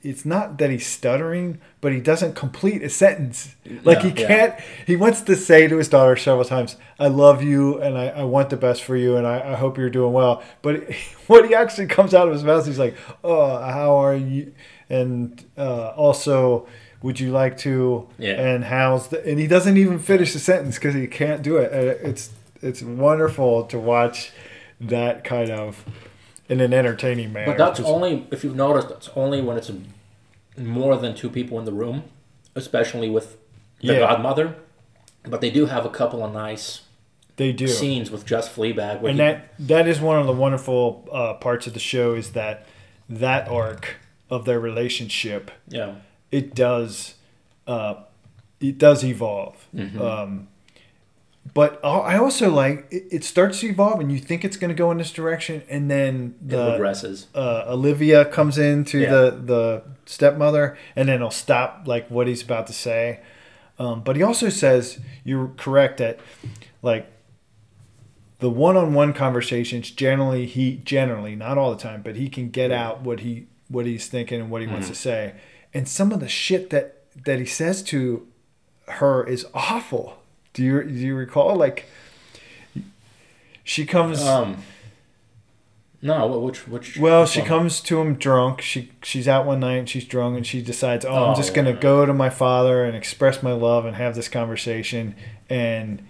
[0.03, 3.55] It's not that he's stuttering, but he doesn't complete a sentence.
[3.83, 4.27] Like he No, yeah.
[4.27, 4.59] can't.
[4.85, 8.23] He wants to say to his daughter several times, "I love you, and I, I
[8.25, 10.93] want the best for you, and I, I hope you're doing well." But
[11.27, 14.53] what he actually comes out of his mouth, he's like, "Oh, how are you?"
[14.87, 16.67] And uh, also,
[17.01, 18.07] would you like to?
[18.19, 18.33] Yeah.
[18.33, 19.25] And how's the?
[19.27, 21.73] And he doesn't even finish the sentence because he can't do it.
[21.73, 22.29] Uh, It's
[22.61, 24.31] it's wonderful to watch
[24.79, 25.83] that kind of
[26.49, 27.47] in an entertaining manner.
[27.47, 28.89] But that's only if you've noticed.
[28.89, 29.71] That's only when it's
[30.57, 32.03] more than two people in the room,
[32.55, 33.37] especially with
[33.81, 33.99] the Yeah.
[33.99, 34.55] godmother.
[35.23, 36.81] But they do have a couple of nice
[37.37, 37.67] they do.
[37.67, 38.99] scenes with just Fleabag.
[38.99, 42.31] And he- that that is one of the wonderful uh, parts of the show is
[42.31, 42.65] that
[43.09, 43.95] that arc
[44.29, 45.95] of their relationship yeah,
[46.31, 47.15] it does
[47.67, 47.95] uh,
[48.61, 49.99] it does evolve Mhm.
[49.99, 50.47] um,
[51.53, 54.75] but I also like it, it starts to evolve, and you think it's going to
[54.75, 57.27] go in this direction, and then It the regresses.
[57.35, 59.09] uh, Olivia comes into Yeah.
[59.11, 63.19] the the stepmother, and then he'll stop like what he's about to say.
[63.77, 66.19] Um, but he also says you're correct that
[66.81, 67.07] like
[68.39, 73.01] the one-on-one conversations generally he generally not all the time, but he can get out
[73.01, 75.33] what he what he's thinking and what he wants to say.
[75.73, 78.27] And some of the shit that that he says to
[78.87, 80.17] her is awful.
[80.55, 81.85] Do you do you recall like
[83.63, 84.57] she comes Um.
[86.01, 86.97] No, which which.
[86.97, 87.47] well, which she one?
[87.47, 88.61] comes to him drunk.
[88.61, 91.53] She she's out one night and she's drunk and she decides, oh, Oh, I'm just
[91.55, 95.15] gonna go to my father and express my love and have this conversation.
[95.49, 96.05] And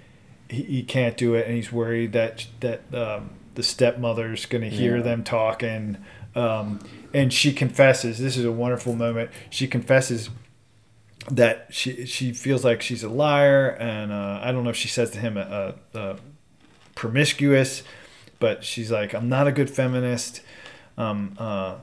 [0.50, 4.98] he, he can't do it, and he's worried that that um, the stepmother's gonna hear
[4.98, 5.04] Yeah.
[5.04, 5.98] them talking.
[6.36, 6.82] Um,
[7.14, 8.20] and she confesses.
[8.20, 9.32] This is a wonderful moment.
[9.50, 10.30] She confesses
[11.32, 14.88] that she she feels like she's a liar, and uh, I don't know if she
[14.88, 16.18] says to him uh, uh,
[16.94, 17.84] promiscuous,
[18.40, 20.42] but she's like, I'm not a good feminist.
[20.98, 21.76] Um, uh,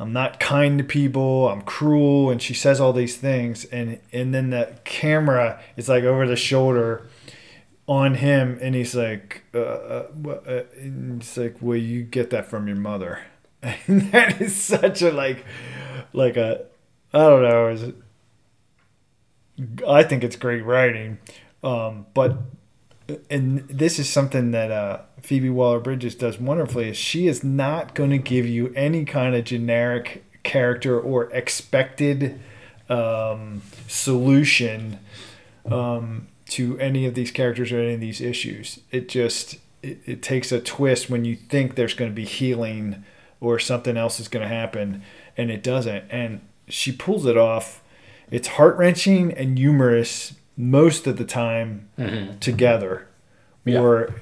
[0.00, 1.48] I'm not kind to people.
[1.48, 6.04] I'm cruel, and she says all these things, and and then the camera is like
[6.04, 7.08] over the shoulder
[7.86, 13.20] on him, and he's like, and he's like, well, you get that from your mother,
[13.62, 15.44] and that is such a like,
[16.12, 16.66] like a,
[17.12, 17.94] I don't know, is it?
[19.86, 21.18] I think it's great writing,
[21.62, 22.38] um, but
[23.30, 26.90] and this is something that uh, Phoebe Waller Bridges does wonderfully.
[26.90, 32.40] Is she is not going to give you any kind of generic character or expected
[32.88, 34.98] um, solution
[35.70, 38.80] um, to any of these characters or any of these issues.
[38.90, 43.04] It just it, it takes a twist when you think there's going to be healing
[43.40, 45.02] or something else is going to happen,
[45.36, 46.04] and it doesn't.
[46.10, 47.82] And she pulls it off.
[48.30, 52.38] It's heart wrenching and humorous most of the time Mhm.
[52.40, 53.06] together
[53.64, 53.80] Yeah.
[53.80, 54.14] or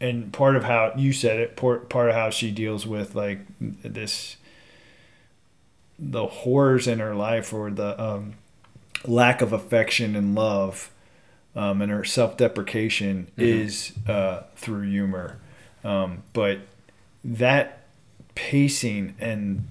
[0.00, 3.38] and part of how you said it part, part of how she deals with like
[3.58, 4.36] this
[5.98, 8.34] the horrors in her life or the um,
[9.06, 10.90] lack of affection and love
[11.54, 15.38] um, and her self-deprecation is uh, through humor
[15.84, 16.58] um, but
[17.24, 17.84] that
[18.34, 19.66] pacing and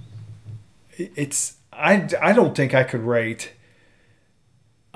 [0.98, 3.52] it's I, I don't think I could rate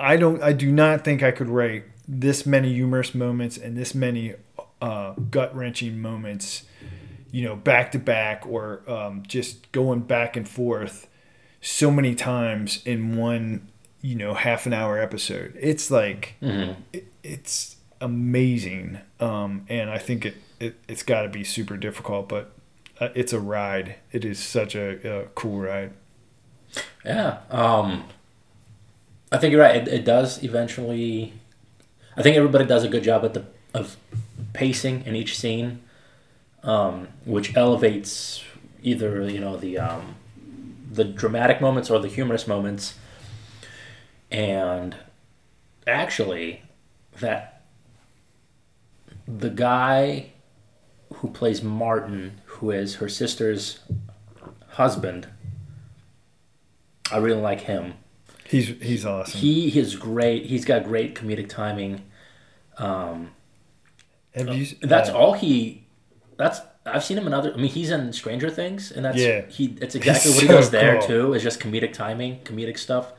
[0.00, 0.42] I don't.
[0.42, 4.34] I do not think I could rate this many humorous moments and this many
[4.82, 6.64] uh, gut wrenching moments,
[7.30, 11.06] you know, back to back or um, just going back and forth
[11.60, 13.68] so many times in one,
[14.00, 15.54] you know, half an hour episode.
[15.60, 16.76] It's like Mhm.
[16.92, 22.28] it, it's amazing, um, and I think it, it it's got to be super difficult,
[22.28, 22.52] but
[22.98, 23.96] uh, it's a ride.
[24.12, 25.92] It is such a, a cool ride.
[27.04, 27.38] Yeah.
[27.50, 28.04] Um,
[29.32, 29.76] I think you're right.
[29.76, 31.32] It, it does eventually.
[32.16, 33.96] I think everybody does a good job at the of
[34.52, 35.80] pacing in each scene,
[36.62, 38.42] um, which elevates
[38.82, 40.16] either you know the um,
[40.90, 42.94] the dramatic moments or the humorous moments.
[44.30, 44.96] And
[45.86, 46.62] actually,
[47.20, 47.62] that
[49.26, 50.32] the guy
[51.14, 53.80] who plays Martin, who is her sister's
[54.70, 55.28] husband,
[57.10, 57.94] I really like him.
[58.50, 59.40] He's he's awesome.
[59.40, 60.46] He is great.
[60.46, 62.02] He's got great comedic timing.
[62.78, 63.30] Um,
[64.34, 64.66] Have you?
[64.82, 65.84] that's uh, all he.
[66.36, 67.52] That's I've seen him in other.
[67.52, 69.42] I mean, he's in Stranger Things, and that's Yeah.
[69.46, 69.76] he.
[69.80, 71.34] It's exactly He's what he so does there too.
[71.34, 73.12] Is just comedic timing, comedic stuff,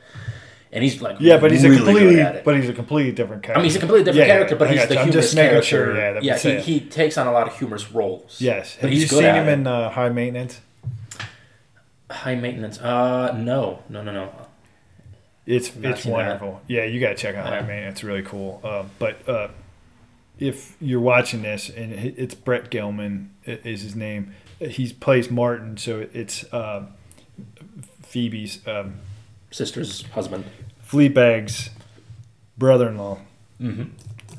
[0.70, 2.44] and he's like Yeah, but he's really a completely, good at it.
[2.44, 3.58] but he's a completely different character.
[3.58, 5.00] I mean, he's a completely different Yeah, character, but I he's the you.
[5.00, 5.62] Humorous character.
[5.62, 8.38] sure, yeah, yeah, he, he takes on a lot of humorous roles.
[8.38, 8.74] yes.
[8.74, 9.52] but Have he's you seen him it.
[9.52, 10.60] in uh, High Maintenance?
[12.10, 12.78] high maintenance.
[12.78, 14.30] Uh, no, no, no, no.
[15.46, 16.18] It's Not it's seen that.
[16.18, 16.60] wonderful.
[16.68, 17.66] Yeah, you gotta check out High Yeah.
[17.66, 17.94] Maintenance.
[17.94, 18.60] It's really cool.
[18.62, 19.48] Uh, but uh,
[20.38, 24.34] if you're watching this, and it's Brett Gelman is his name.
[24.60, 26.86] He plays Martin, so it's uh,
[28.02, 28.94] Phoebe's um,
[29.50, 30.44] Sister's husband.
[30.88, 31.70] Fleabag's
[32.58, 33.18] brother-in-law.
[33.60, 33.84] Mm-hmm.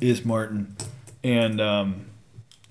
[0.02, 0.76] is Martin,
[1.22, 2.06] and um,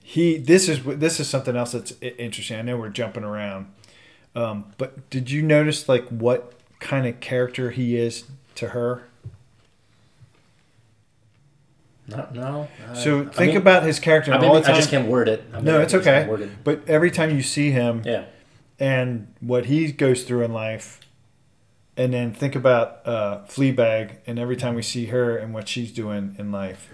[0.03, 0.37] he.
[0.37, 2.59] This is this is something else that's interesting.
[2.59, 3.71] I know we're jumping around,
[4.35, 9.03] um, but did you notice like what kind of character he is to her?
[12.07, 12.67] No, no.
[12.89, 15.07] uh, So I think mean, about his character I, mean, all the I just can't
[15.07, 15.43] word it.
[15.53, 16.27] I mean, no, it's okay.
[16.29, 16.63] it.
[16.63, 18.25] But every time you see him Yeah.
[18.77, 20.99] and what he goes through in life,
[21.95, 25.91] and then think about uh, Fleabag, and every time we see her and what she's
[25.91, 26.89] doing in life.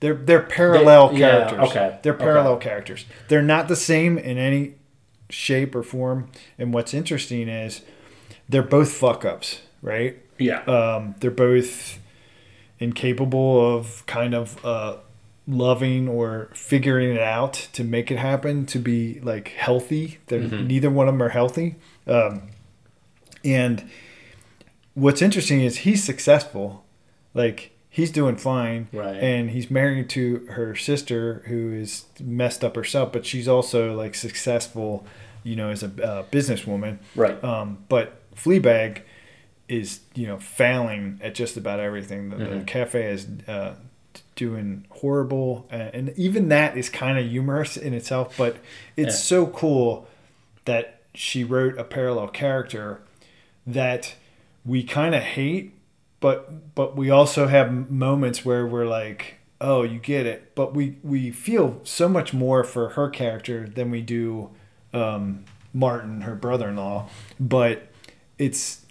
[0.00, 1.58] They're they're parallel They- yeah, characters.
[1.70, 2.24] okay, They're okay.
[2.24, 3.06] parallel characters.
[3.28, 4.74] They're not the same in any
[5.30, 6.28] shape or form.
[6.58, 7.80] And what's interesting is
[8.48, 10.16] they're both fuck ups, right?
[10.38, 10.60] Yeah.
[10.64, 11.98] Um, they're both
[12.78, 14.96] incapable of kind of uh,
[15.46, 20.18] loving or figuring it out to make it happen to be like healthy.
[20.26, 20.66] They're, Mhm.
[20.66, 21.76] Neither one of them are healthy.
[22.06, 22.42] Um,
[23.44, 23.84] and
[24.94, 26.84] what's interesting is he's successful.
[27.34, 28.88] Like he's doing fine.
[28.92, 29.16] Right.
[29.16, 34.14] And he's married to her sister who is messed up herself, but she's also like
[34.14, 35.06] successful,
[35.44, 36.98] you know, as a uh, businesswoman.
[37.14, 37.42] Right.
[37.42, 39.00] Um, but Fleabag
[39.68, 42.30] is, you know, failing at just about everything.
[42.30, 42.66] The, the Mhm.
[42.66, 43.74] cafe is uh,
[44.36, 48.36] doing horrible, uh, and even that is kind of humorous in itself.
[48.38, 48.56] But
[48.96, 49.20] it's Yeah.
[49.20, 50.06] so cool
[50.66, 53.00] that she wrote a parallel character
[53.66, 54.14] that
[54.64, 55.72] we kind of hate,
[56.20, 60.54] but but we also have moments where we're like, oh, you get it.
[60.54, 64.50] But we we feel so much more for her character than we do
[64.92, 65.44] um,
[65.74, 67.08] Martin, her brother-in-law.
[67.40, 67.88] But
[68.38, 68.84] it's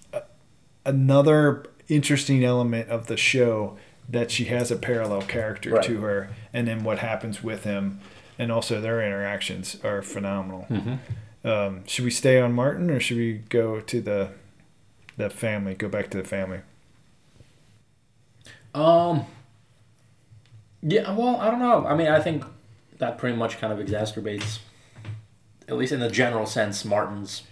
[0.86, 3.78] another interesting element of the show
[4.10, 5.84] that she has a parallel character Right.
[5.84, 8.00] to her, and then what happens with him,
[8.38, 10.68] and also their interactions are phenomenal.
[10.70, 11.00] Mhm.
[11.44, 14.32] Um, should we stay on Martin or should we go to the
[15.18, 15.74] the family?
[15.76, 16.60] Go back to the family.
[18.74, 19.26] Um.
[20.82, 21.14] Yeah.
[21.16, 21.86] Well, I don't know.
[21.88, 22.44] I mean, I think
[23.00, 24.60] that pretty much kind of exacerbates,
[25.68, 27.44] at least in the general sense, Martin's.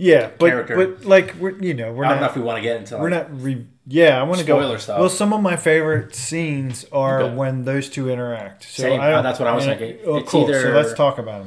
[0.00, 0.76] Yeah, but Character.
[0.76, 2.96] but like we're you know we're I don't know if we want to get into.
[2.96, 5.00] we're not re- yeah I want to go Spoiler stuff.
[5.00, 7.34] Well, some of my favorite scenes are Okay.
[7.34, 8.62] when those two interact.
[8.62, 9.00] So Same.
[9.00, 9.98] I Uh, that's what I was thinking.
[10.06, 10.46] Oh, It's cool.
[10.46, 11.46] So let's talk about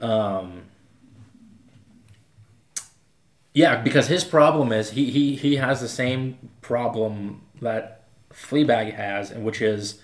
[0.00, 0.08] them.
[0.10, 0.62] Um,
[3.52, 9.32] yeah, because his problem is he, he, he has the same problem that Fleabag has,
[9.32, 10.00] and which is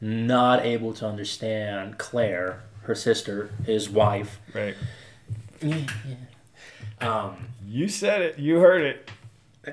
[0.00, 4.38] not able to understand Claire, her sister, his wife.
[4.54, 4.76] Right.
[7.02, 7.36] Um,
[7.66, 8.38] You said it.
[8.38, 9.10] You heard it.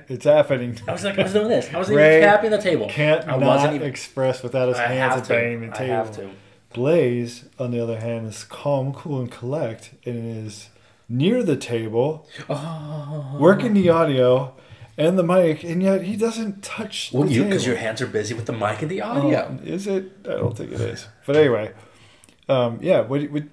[0.08, 0.78] It's happening.
[0.88, 1.74] I was like, I was doing this.
[1.74, 2.88] I was even tapping the table.
[2.90, 3.88] Can't I not wasn't even.
[3.88, 5.34] express without his I hands have at to.
[5.34, 5.94] banging the I table.
[5.96, 6.30] have to.
[6.74, 10.70] Blaise, on the other hand, is calm, cool, and collect, and is
[11.10, 13.36] near the table, Oh.
[13.40, 14.54] working the audio
[14.96, 18.36] and the mic, and yet he doesn't touch Well, you because your hands are busy
[18.36, 19.58] with the mic and the audio.
[19.60, 20.12] Oh, is it?
[20.26, 21.08] I don't think it is.
[21.26, 21.72] But anyway,
[22.48, 23.00] um, yeah.
[23.02, 23.44] What, what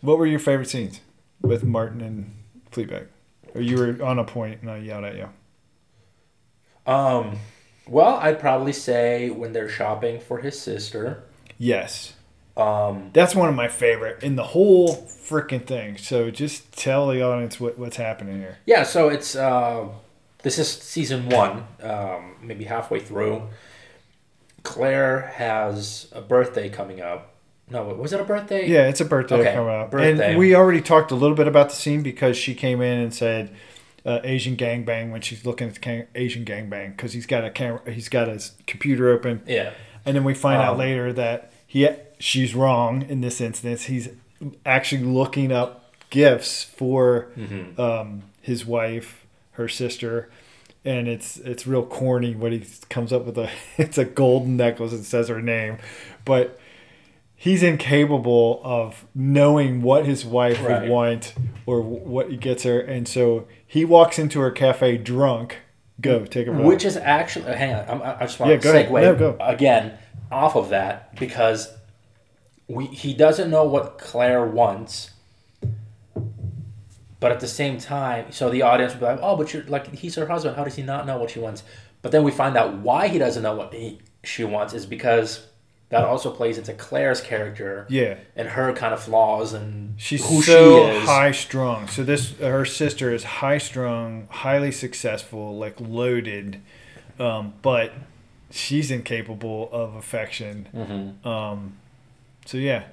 [0.00, 1.00] what were your favorite scenes
[1.40, 2.32] with Martin and
[2.76, 3.06] Fleabag?
[3.54, 5.28] Or you were on a point and I yelled at you.
[6.86, 7.38] Um,
[7.88, 11.24] well, I'd probably say when they're shopping for his sister.
[11.58, 12.12] Yes,
[12.56, 15.96] Um, that's one of my favorite in the whole freaking thing.
[15.98, 18.58] So just tell the audience what, what's happening here.
[18.66, 19.88] Yeah, so it's uh,
[20.42, 23.48] this is season one, um, maybe halfway through.
[24.62, 27.35] Claire has a birthday coming up.
[27.68, 28.68] No, was it a birthday?
[28.68, 30.30] Yeah, it's a birthday Okay, coming up, birthday.
[30.30, 33.12] and we already talked a little bit about the scene because she came in and
[33.12, 33.54] said
[34.04, 37.50] uh, Asian gangbang when she's looking at the can- Asian gangbang because he's got a
[37.50, 39.42] camera, he's got his computer open.
[39.46, 39.72] Yeah.
[40.04, 41.88] And then we find out Um, later that he
[42.20, 43.84] she's wrong in this instance.
[43.86, 44.10] He's
[44.64, 47.76] actually looking up gifts for Mhm.
[47.80, 50.30] um, his wife, her sister,
[50.84, 54.92] and it's it's real corny what he comes up with a it's a golden necklace
[54.92, 55.78] that says her name,
[56.24, 56.60] but
[57.36, 60.82] he's incapable of knowing what his wife Right.
[60.82, 61.34] would want
[61.66, 65.58] or what he gets her, and so he walks into her cafe drunk.
[66.00, 66.64] Go take a vote.
[66.64, 69.96] Which is actually, hang on, I'm, I just want Yeah, to segue No, again
[70.30, 71.72] off of that because
[72.68, 75.10] we he doesn't know what Claire wants,
[77.20, 79.94] but at the same time, so the audience will be like, oh, but you're like
[79.94, 80.56] he's her husband.
[80.56, 81.62] How does he not know what she wants?
[82.02, 85.46] But then we find out why he doesn't know what he, she wants is because
[85.88, 88.16] that also plays into Claire's character yeah.
[88.34, 91.04] and her kind of flaws and She's who so she is.
[91.08, 91.86] high strung.
[91.88, 96.60] So this her sister is high strung, highly successful, like loaded,
[97.20, 97.92] um, but
[98.50, 100.66] she's incapable of affection.
[100.74, 101.26] Mhm.
[101.26, 101.74] Um,
[102.46, 102.84] so yeah,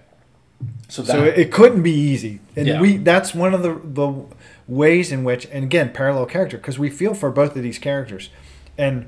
[0.87, 2.79] So that so it, it couldn't be easy, and Yeah.
[2.81, 4.25] we that's one of the the
[4.67, 8.29] ways in which, and again, parallel character because we feel for both of these characters,
[8.77, 9.07] and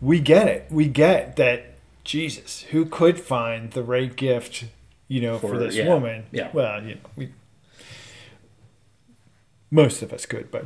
[0.00, 0.66] we get it.
[0.70, 1.74] We get that
[2.08, 4.64] Jesus, who could find the right gift,
[5.08, 5.86] you know, for, For- this yeah.
[5.88, 6.24] woman.
[6.32, 6.48] Yeah.
[6.54, 7.32] Well, you know, we
[9.70, 10.64] most of us could, but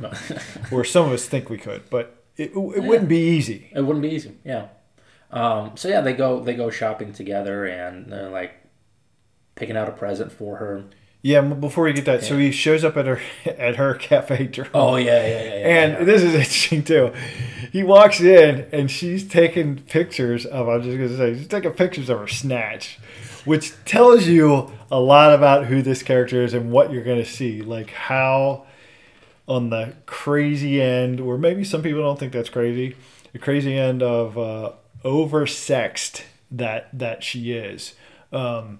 [0.71, 3.69] or some of us think we could, but it, it wouldn't be easy.
[3.75, 4.37] It wouldn't be easy.
[4.45, 4.67] Yeah.
[5.31, 8.53] Um, so yeah, they go they go shopping together and they're like
[9.55, 10.85] picking out a present for her.
[11.23, 11.41] Yeah.
[11.41, 14.71] Before we get that, so he shows up at her at her cafe drunk.
[14.73, 15.43] Oh yeah, yeah, yeah.
[15.43, 16.03] yeah And yeah.
[16.03, 17.13] this is interesting too.
[17.71, 20.67] He walks in and she's taking pictures of.
[20.69, 22.99] I'm just gonna say she's taking pictures of her snatch,
[23.45, 27.61] which tells you a lot about who this character is and what you're gonna see.
[27.61, 28.65] Like how
[29.47, 32.95] on the crazy end, or maybe some people don't think that's crazy.
[33.31, 34.73] The crazy end of uh,
[35.05, 37.95] oversexed that that she is.
[38.31, 38.79] Um,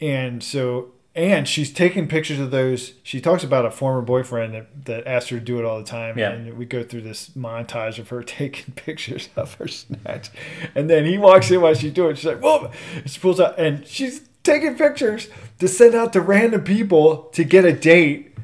[0.00, 2.94] and so and she's taking pictures of those.
[3.04, 5.84] She talks about a former boyfriend that, that asked her to do it all the
[5.84, 6.18] time.
[6.18, 6.32] Yeah.
[6.32, 10.30] And we go through this montage of her taking pictures of her snatch.
[10.74, 12.18] And then he walks in while she's doing it.
[12.18, 12.70] She's like, whoa.
[13.06, 15.28] She pulls out and she's taking pictures
[15.60, 18.36] to send out to random people to get a date,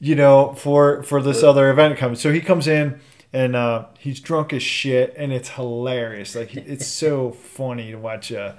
[0.00, 2.16] you know, for for this other event coming.
[2.16, 3.00] So he comes in
[3.32, 6.34] and uh, he's drunk as shit and it's hilarious.
[6.34, 8.54] Like it's so funny to watch uh,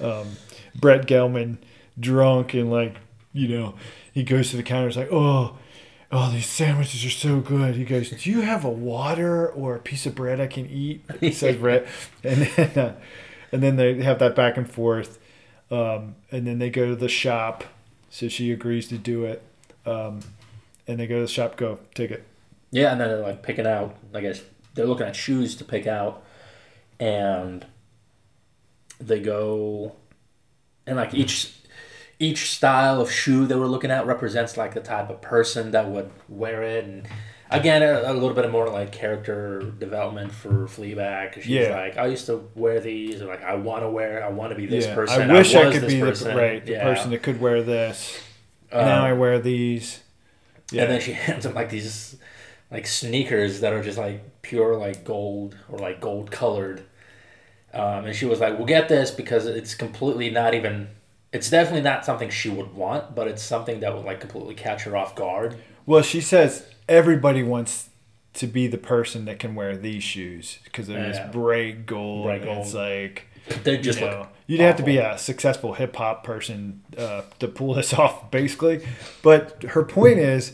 [0.00, 0.32] um,
[0.74, 1.58] Brett Gelman
[1.98, 2.96] drunk and like
[3.32, 3.74] you know
[4.12, 4.88] he goes to the counter.
[4.88, 5.56] He's like, oh.
[6.10, 7.74] Oh, these sandwiches are so good.
[7.74, 11.04] He goes, "Do you have a water or a piece of bread I can eat?"
[11.20, 11.86] He says, bread.
[12.24, 12.94] and then, uh,
[13.52, 15.18] and then they have that back and forth,
[15.70, 17.64] um, and then they go to the shop.
[18.08, 19.42] So she agrees to do it,
[19.84, 20.20] um,
[20.86, 21.58] and they go to the shop.
[21.58, 22.24] Go take it.
[22.70, 23.94] Yeah, and then they're like picking out.
[24.14, 24.40] I guess
[24.74, 26.24] they're looking at shoes to pick out,
[26.98, 27.66] and
[28.98, 29.92] they go,
[30.86, 31.57] and like each
[32.20, 35.88] each style of shoe they were looking at represents like the type of person that
[35.88, 37.06] would wear it, and
[37.50, 41.34] again a, a little bit more like character development for Fleabag.
[41.34, 41.76] She's Yeah.
[41.76, 44.56] like, I used to wear these, or like I want to wear, I want to
[44.56, 45.30] be this Yeah, person.
[45.30, 46.28] I wish I, was could be person.
[46.34, 46.84] the right the Yeah.
[46.84, 48.18] person that could wear this.
[48.72, 50.00] Um, now I wear these.
[50.70, 52.16] Yeah, And then she hands him like these
[52.70, 56.82] like sneakers that are just like pure like gold or like gold colored.
[57.72, 60.88] Um, and she was like, "We'll get this because it's completely not even.
[61.32, 64.82] It's definitely not something she would want, but it's something that would like completely catch
[64.84, 65.56] her off guard."
[65.86, 67.88] well, she says everybody wants
[68.34, 71.08] to be the person that can wear these shoes because they're Yeah.
[71.26, 72.26] this bright gold.
[72.26, 73.24] Bright and It's like
[73.64, 74.28] They you just know, look.
[74.46, 78.86] you'd have to be a successful hip hop person uh, to pull this off, basically.
[79.22, 80.52] But her point is,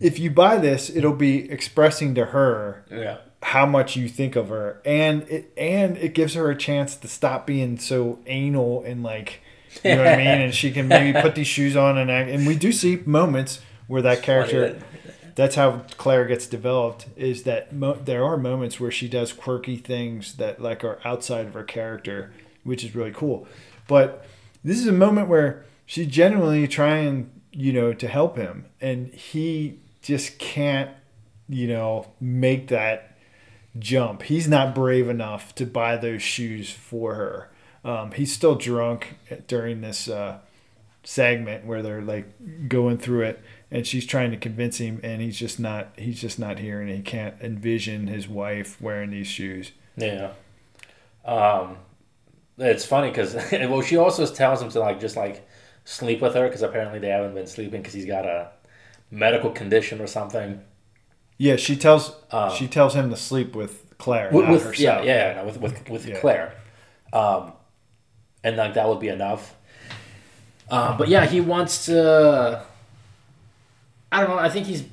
[0.00, 3.18] if you buy this, it'll be expressing to her Yeah.
[3.42, 7.08] how much you think of her, and it and it gives her a chance to
[7.08, 9.40] stop being so anal and like,
[9.82, 10.26] you know what I mean.
[10.44, 12.30] And she can maybe put these shoes on and act.
[12.30, 14.78] And we do see moments where that character.
[15.36, 17.06] That's how Claire gets developed.
[17.16, 21.46] Is that mo- there are moments where she does quirky things that like are outside
[21.46, 23.48] of her character, which is really cool.
[23.88, 24.24] But
[24.62, 29.80] this is a moment where she's genuinely trying, you know, to help him, and he
[30.02, 30.90] just can't,
[31.48, 33.16] you know, make that
[33.78, 34.22] jump.
[34.22, 37.50] He's not brave enough to buy those shoes for her.
[37.84, 39.14] Um, he's still drunk
[39.46, 40.38] during this uh,
[41.02, 45.38] segment where they're like going through it, and she's trying to convince him, and he's
[45.38, 45.88] just not.
[45.98, 46.88] He's just not hearing.
[46.94, 49.72] He can't envision his wife wearing these shoes.
[49.96, 50.32] Yeah.
[51.24, 51.78] Um,
[52.58, 55.46] it's funny because well, she also tells him to like just like
[55.84, 58.50] sleep with her because apparently they haven't been sleeping because he's got a
[59.10, 60.60] medical condition or something.
[61.38, 65.34] Yeah, she tells Um, she tells him to sleep with Claire, with, with yeah, yeah,
[65.36, 66.20] no, with with with Yeah.
[66.20, 66.54] Claire,
[67.12, 67.53] um,
[68.44, 69.56] and like that would be enough.
[70.70, 72.64] Uh, but yeah, he wants to.
[74.12, 74.38] I don't know.
[74.38, 74.84] I think he's.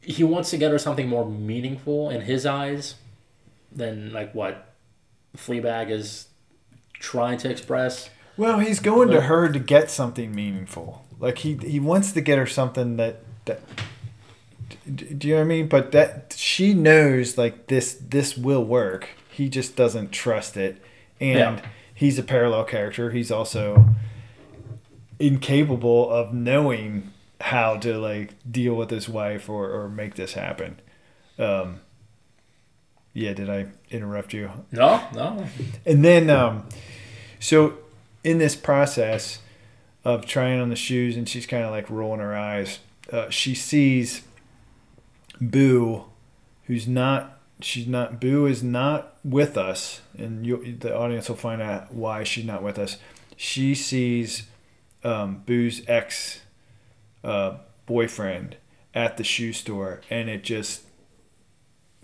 [0.00, 2.96] He wants to get her something more meaningful in his eyes,
[3.72, 4.74] than like what
[5.36, 6.28] Fleabag is
[6.94, 8.10] trying to express.
[8.36, 11.04] Well, he's going to her to get something meaningful.
[11.18, 13.60] Like he he wants to get her something that that.
[14.94, 15.68] Do you know what I mean?
[15.68, 19.08] But that she knows like this this will work.
[19.30, 20.80] He just doesn't trust it,
[21.20, 21.60] and Yeah.
[21.94, 23.10] he's a parallel character.
[23.10, 23.88] He's also
[25.18, 27.10] incapable of knowing
[27.40, 30.80] how to like deal with his wife or or make this happen.
[31.38, 31.80] Um,
[33.12, 34.50] yeah, did I interrupt you?
[34.70, 35.46] No, no.
[35.86, 36.68] And then, um,
[37.40, 37.78] so
[38.22, 39.40] in this process
[40.04, 42.78] of trying on the shoes, and she's kind of like rolling her eyes,
[43.12, 44.22] uh, she sees
[45.40, 46.04] Boo,
[46.64, 47.37] who's not.
[47.60, 48.20] She's not.
[48.20, 52.62] Boo is not with us, and you, the audience will find out why she's not
[52.62, 52.98] with us.
[53.36, 54.44] She sees
[55.02, 56.42] um, Boo's ex
[57.24, 58.56] uh, boyfriend
[58.94, 60.82] at the shoe store, and it just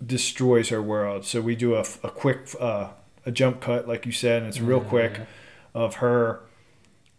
[0.05, 1.25] destroys her world.
[1.25, 2.89] So we do a, a quick uh,
[3.25, 5.21] a jump cut, like you said, and it's real quick
[5.73, 6.41] of her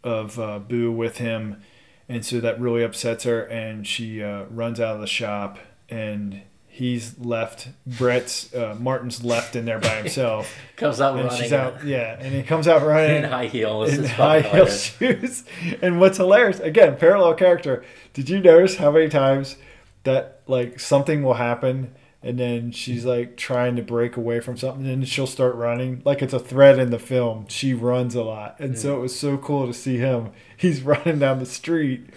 [0.05, 1.63] of uh, Boo with him,
[2.09, 5.59] and so that really upsets her, and she uh, runs out of the shop,
[5.89, 6.43] and
[6.77, 7.69] he's left.
[7.87, 11.83] Brett's uh, Martin's left in there by himself, Comes out and running she's out.
[11.85, 13.97] Yeah, and he comes out running in high heels.
[13.97, 15.45] in high heel shoes.
[15.83, 17.83] And what's hilarious, again, parallel character.
[18.13, 19.57] Did you notice how many times
[20.05, 24.87] that like something will happen and then she's like trying to break away from something
[24.87, 27.47] and she'll start running like it's a thread in the film.
[27.49, 30.31] She runs a lot, and so it was so cool to see him.
[30.57, 32.11] He's running down the street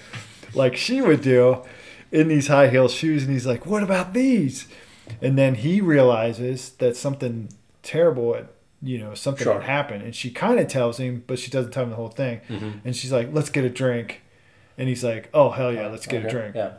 [0.53, 1.64] like she would do
[2.12, 4.68] in these high heel shoes, and he's like, "What about these?"
[5.22, 7.49] and then he realizes that something
[7.82, 8.47] terrible had
[8.82, 9.55] you know something Sure.
[9.55, 12.10] had happened and she kind of tells him but she doesn't tell him the whole
[12.10, 12.74] thing Mhm.
[12.86, 14.22] and she's like let's get a drink
[14.78, 16.74] and he's like oh hell yeah let's get a drink Yeah.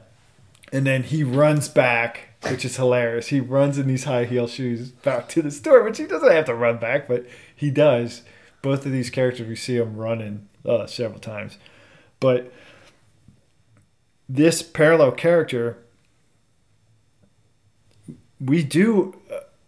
[0.73, 4.93] and then he runs back which is hilarious he runs in these high heel shoes
[4.93, 8.23] back to the store which he doesn't have to run back but he does
[8.63, 11.59] both of these characters we see him running uh, several times
[12.21, 12.53] but
[14.33, 15.79] this parallel character
[18.41, 19.21] we do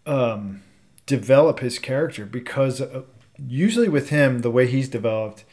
[0.07, 0.63] uh, um,
[1.05, 3.03] develop his character because uh,
[3.37, 5.43] usually with him the way he's developed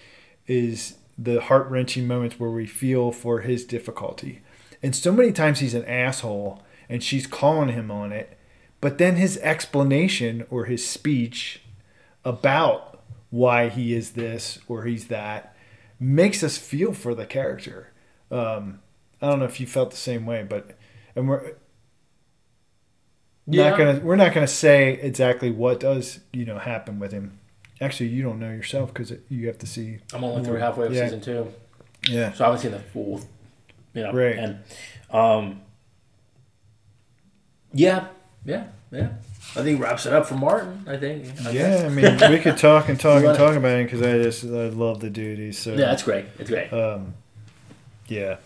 [0.47, 4.41] is the heart-wrenching moments where we feel for his difficulty.
[4.83, 8.39] And so many times he's an asshole and she's calling him on it
[8.81, 11.61] but then his explanation or his speech
[12.25, 15.55] about why he is this or he's that
[15.99, 17.93] makes us feel for the character.
[18.31, 18.81] Um,
[19.23, 20.77] i don't know if you felt the same way but
[21.16, 21.53] and we're
[23.47, 23.71] Yeah.
[23.71, 27.39] not gonna we're not gonna say exactly what does you know happen with him
[27.81, 30.95] actually you don't know yourself because you have to see I'm only through halfway of
[30.95, 31.05] Yeah.
[31.05, 31.53] season two,
[32.09, 33.21] yeah so I haven't seen the full.
[33.93, 34.37] You know, Right.
[34.39, 34.59] And,
[35.11, 35.62] um,
[37.73, 38.07] yeah,
[38.45, 39.09] yeah, yeah.
[39.57, 40.85] I think wraps it up for Martin.
[40.87, 41.27] I think.
[41.45, 44.12] I yeah i mean we could talk and talk and talk about him because i
[44.23, 46.27] just i love the dude he's so Yeah, that's great.
[46.39, 46.73] It's great.
[46.73, 47.14] Um,
[48.07, 48.37] yeah.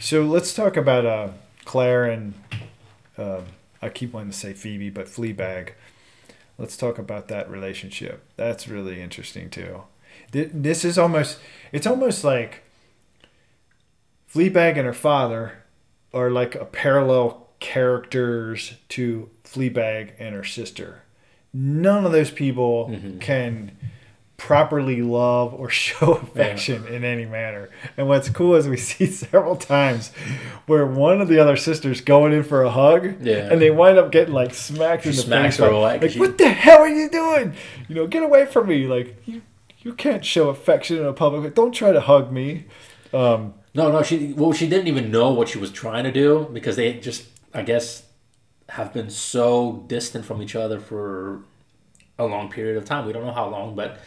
[0.00, 1.28] So let's talk about uh,
[1.64, 2.34] Claire and
[3.18, 3.44] um,
[3.82, 5.70] I keep wanting to say Phoebe, but Fleabag.
[6.58, 8.24] Let's talk about that relationship.
[8.36, 9.82] That's really interesting too.
[10.32, 11.38] This is almost
[11.72, 12.62] it's almost like
[14.32, 15.64] Fleabag and her father
[16.12, 21.02] are like a parallel characters to Fleabag and her sister.
[21.52, 23.20] None of those people Mhm.
[23.20, 23.76] can
[24.40, 27.68] properly love or show affection in any manner.
[27.98, 30.10] And what's cool is we see several times
[30.66, 33.52] where one of the other sisters going in for a hug, Yeah.
[33.52, 35.58] and they wind up getting like smacked in the face.
[35.58, 37.52] her Like, away 'cause like, she- what the hell are you doing?
[37.88, 38.86] You know, get away from me!
[38.86, 39.42] Like you,
[39.80, 41.54] you can't show affection in a public.
[41.54, 42.64] Don't try to hug me.
[43.12, 46.48] Um, No, no, she well, she didn't even know what she was trying to do
[46.52, 48.04] because they just, I guess,
[48.70, 51.40] have been so distant from each other for
[52.18, 53.06] a long period of time.
[53.06, 53.98] We don't know how long, but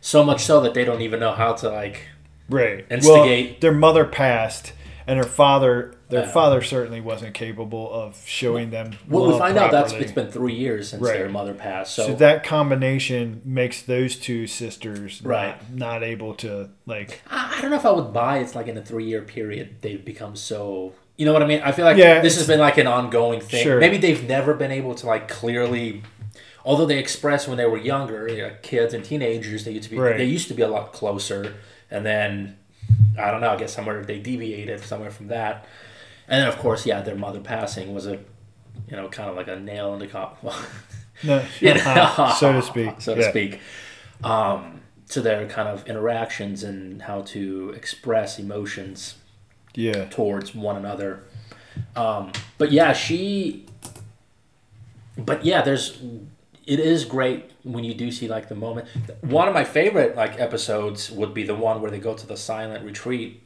[0.00, 2.08] so much so that they don't even know how to like.
[2.48, 2.86] right.
[2.90, 3.50] Instigate.
[3.50, 4.72] Well, their mother passed,
[5.06, 5.94] and her father.
[6.10, 6.30] Their Yeah.
[6.32, 8.92] father certainly wasn't capable of showing them.
[9.10, 11.18] Well, we find out that's it's been three years since Right.
[11.18, 11.94] their mother passed.
[11.94, 15.56] So, So that combination makes those two sisters Right.
[15.70, 18.68] not, not able to like I, I don't know if I would buy it's like
[18.68, 20.94] in a three year period they've become so.
[21.18, 21.60] You know what I mean?
[21.62, 23.62] I feel like Yeah, this has been like an ongoing thing.
[23.62, 23.78] Sure.
[23.78, 26.04] Maybe they've never been able to like clearly.
[26.68, 29.90] Although they expressed when they were younger, you know, kids and teenagers, they used to
[29.90, 30.18] be Right.
[30.18, 31.54] they used to be a lot closer,
[31.90, 32.58] and then
[33.18, 33.48] I don't know.
[33.50, 35.64] I guess somewhere they deviated somewhere from that,
[36.28, 38.18] and then of course, yeah, their mother passing was a,
[38.86, 40.50] you know, kind of like a nail in the coffin.
[41.24, 43.00] no, you know, uh, so to speak.
[43.00, 43.30] so to Yeah.
[43.30, 43.60] speak,
[44.22, 49.14] um, to their kind of interactions and how to express emotions
[49.74, 51.22] Yeah, towards one another.
[51.96, 53.64] Um, but yeah, she.
[55.16, 55.98] But yeah, there's.
[56.68, 58.86] It is great when you do see like the moment.
[59.22, 62.36] One of my favorite like episodes would be the one where they go to the
[62.36, 63.42] silent retreat,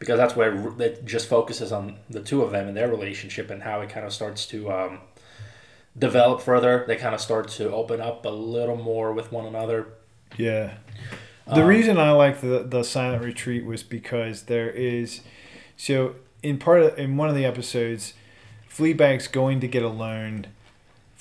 [0.00, 3.62] because that's where it just focuses on the two of them and their relationship and
[3.62, 4.98] how it kind of starts to um,
[5.96, 6.84] develop further.
[6.88, 9.86] They kind of start to open up a little more with one another.
[10.36, 10.74] yeah.
[11.46, 15.20] The Um, reason I like the the silent retreat was because there is,
[15.76, 18.14] so in part of in one of the episodes,
[18.68, 20.48] Fleabag's going to get a loan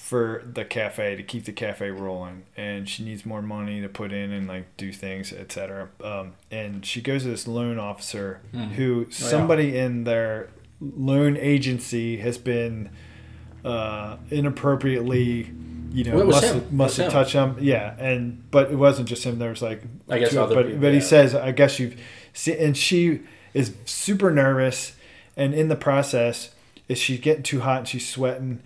[0.09, 4.13] for the cafe to keep the cafe rolling and she needs more money to put
[4.13, 8.65] in and like do things etc um, and she goes to this loan officer Hmm.
[8.77, 10.49] who somebody in their
[10.79, 12.91] loan agency has been
[13.63, 15.51] uh, inappropriately
[15.91, 17.11] you know Well, must have, must have him.
[17.11, 17.55] touched him.
[17.59, 19.39] Yeah and but it wasn't just him.
[19.39, 21.99] There was like I guess two- other but people, but he says I guess you've
[22.33, 23.21] seen and she
[23.53, 24.95] is super nervous
[25.37, 26.51] and in the process
[26.87, 28.61] is she getting too hot and she's sweating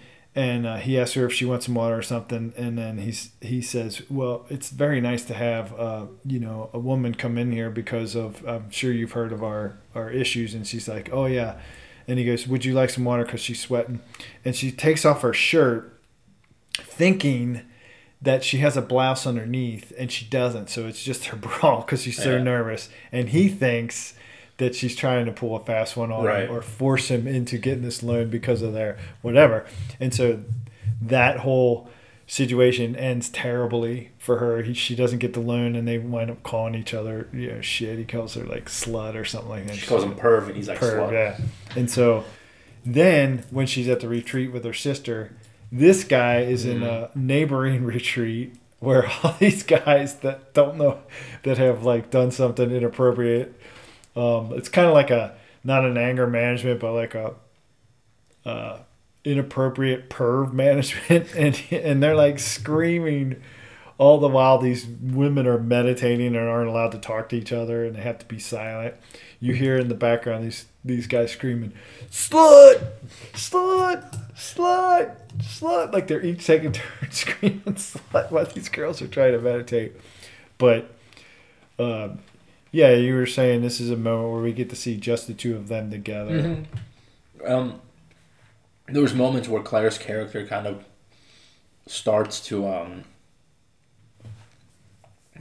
[0.48, 3.32] and uh, he asks her if she wants some water or something and then he's
[3.42, 7.52] he says well it's very nice to have uh, you know a woman come in
[7.52, 10.54] here because of i'm sure you've heard of our our issues.
[10.54, 11.54] And she's like oh yeah.
[12.08, 13.24] And he goes would you like some water?
[13.26, 14.00] Because she's sweating.
[14.46, 16.00] And she takes off her shirt
[16.78, 17.62] thinking
[18.22, 20.70] that she has a blouse underneath and she doesn't.
[20.70, 22.44] So it's just her bra because she's so Yeah.
[22.44, 22.90] nervous.
[23.12, 24.14] And he thinks
[24.60, 26.44] that she's trying to pull a fast one on Right.
[26.48, 29.66] him or force him into getting this loan because of their whatever
[30.00, 30.42] and so
[31.02, 31.90] that whole
[32.28, 36.44] situation ends terribly for her he, she doesn't get the loan and they wind up
[36.44, 39.76] calling each other you know shit he calls her like slut or something like that
[39.76, 41.12] She calls him perv, and he's like Perv, slut.
[41.12, 41.38] yeah.
[41.76, 42.26] And so
[42.86, 45.36] then when she's at the retreat with her sister,
[45.72, 46.86] This guy is in mm.
[46.86, 51.00] a neighboring retreat where all these guys that don't know
[51.44, 53.59] that have like done something inappropriate.
[54.16, 57.34] Um, it's kind of like a not an anger management, but like a
[58.46, 58.80] uh,
[59.24, 63.42] inappropriate perv management, and and they're like screaming
[64.00, 67.84] all the while these women are meditating and aren't allowed to talk to each other
[67.84, 68.96] and they have to be silent.
[69.42, 71.74] You hear in the background these these guys screaming,
[72.10, 72.82] "Slut,
[73.34, 79.34] slut, slut, slut!" Like they're each taking turns screaming "slut" while these girls are trying
[79.34, 79.94] to meditate.
[80.58, 80.90] But
[81.78, 82.20] um,
[82.72, 85.34] yeah, you were saying this is a moment where we get to see just the
[85.34, 86.32] two of them together.
[86.32, 87.52] Mm-hmm.
[87.52, 87.82] Um,
[88.88, 90.84] there was moments where Claire's character kind of
[91.88, 93.04] starts to um,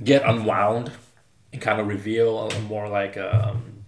[0.03, 0.93] get unwound
[1.53, 3.85] and kind of reveal a more like um,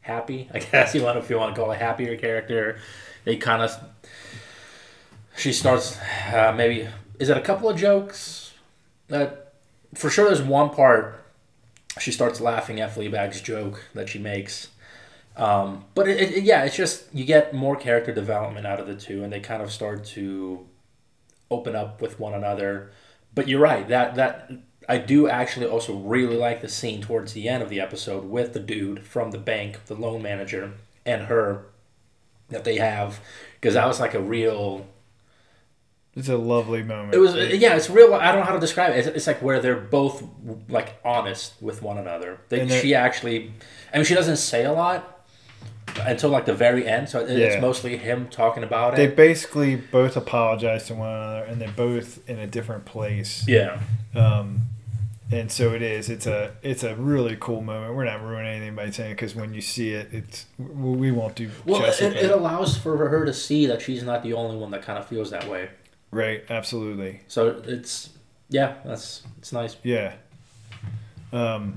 [0.00, 0.48] happy.
[0.54, 2.78] I guess you want if you want to call a happier character.
[3.24, 3.72] They kind of
[5.36, 5.98] she starts
[6.32, 8.54] uh, maybe is it a couple of jokes
[9.08, 9.54] that
[9.94, 11.25] for sure there's one part
[11.98, 14.68] she starts laughing at Fleabag's joke that she makes.
[15.36, 18.94] Um, but it, it, yeah, it's just you get more character development out of the
[18.94, 20.66] two, and they kind of start to
[21.50, 22.90] open up with one another.
[23.34, 24.50] But you're right that that
[24.88, 28.52] I do actually also really like the scene towards the end of the episode with
[28.52, 30.72] the dude from the bank, the loan manager,
[31.04, 31.66] and her
[32.48, 33.20] that they have
[33.60, 34.86] because that was like a real.
[36.16, 37.14] It's a lovely moment.
[37.14, 38.14] It was yeah, it's real.
[38.14, 38.98] I don't know how to describe it.
[39.00, 40.24] It's, it's like where they're both
[40.68, 42.40] like honest with one another.
[42.48, 43.52] They, she actually,
[43.92, 45.26] I mean, she doesn't say a lot
[46.00, 47.10] until like the very end.
[47.10, 47.60] So it's yeah.
[47.60, 48.96] mostly him talking about it.
[48.96, 53.46] They basically both apologize to one another, and they're both in a different place.
[53.46, 53.78] Yeah.
[54.14, 54.68] Um,
[55.30, 56.08] and so it is.
[56.08, 57.94] It's a it's a really cool moment.
[57.94, 61.50] We're not ruining anything by saying because when you see it, it's we won't do.
[61.66, 64.82] Well, it, it allows for her to see that she's not the only one that
[64.82, 65.68] kind of feels that way.
[66.16, 66.44] Right.
[66.48, 67.20] Absolutely.
[67.28, 68.08] So it's
[68.48, 69.76] yeah, that's it's nice.
[69.82, 70.14] Yeah.
[71.30, 71.76] Um.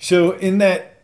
[0.00, 1.02] So in that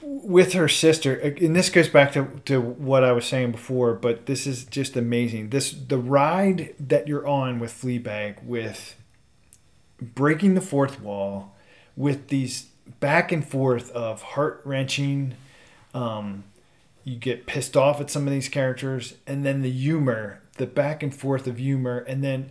[0.00, 4.24] with her sister, and this goes back to, to what I was saying before, but
[4.24, 5.50] this is just amazing.
[5.50, 8.96] This the ride that you're on with Fleabag with
[10.00, 11.54] breaking the fourth wall,
[11.94, 12.68] with these
[13.00, 15.34] back and forth of heart wrenching.
[15.92, 16.44] Um,
[17.06, 21.02] you get pissed off at some of these characters, and then the humor, the back
[21.02, 22.50] and forth of humor, and then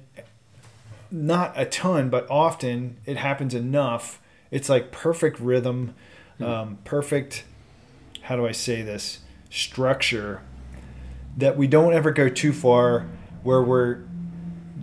[1.12, 4.22] not a ton, but often it happens enough.
[4.52, 5.94] It's like perfect rhythm,
[6.38, 6.44] hmm.
[6.44, 7.44] um, perfect
[8.26, 9.20] how do I say this
[9.52, 10.42] structure
[11.38, 13.06] that we don't ever go too far
[13.44, 14.00] where we're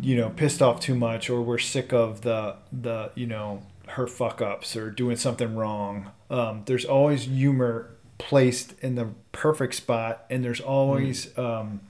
[0.00, 4.06] you know pissed off too much or we're sick of the the you know her
[4.06, 10.24] fuck ups or doing something wrong um, there's always humor placed in the perfect spot
[10.30, 11.38] and there's always mm.
[11.44, 11.80] um,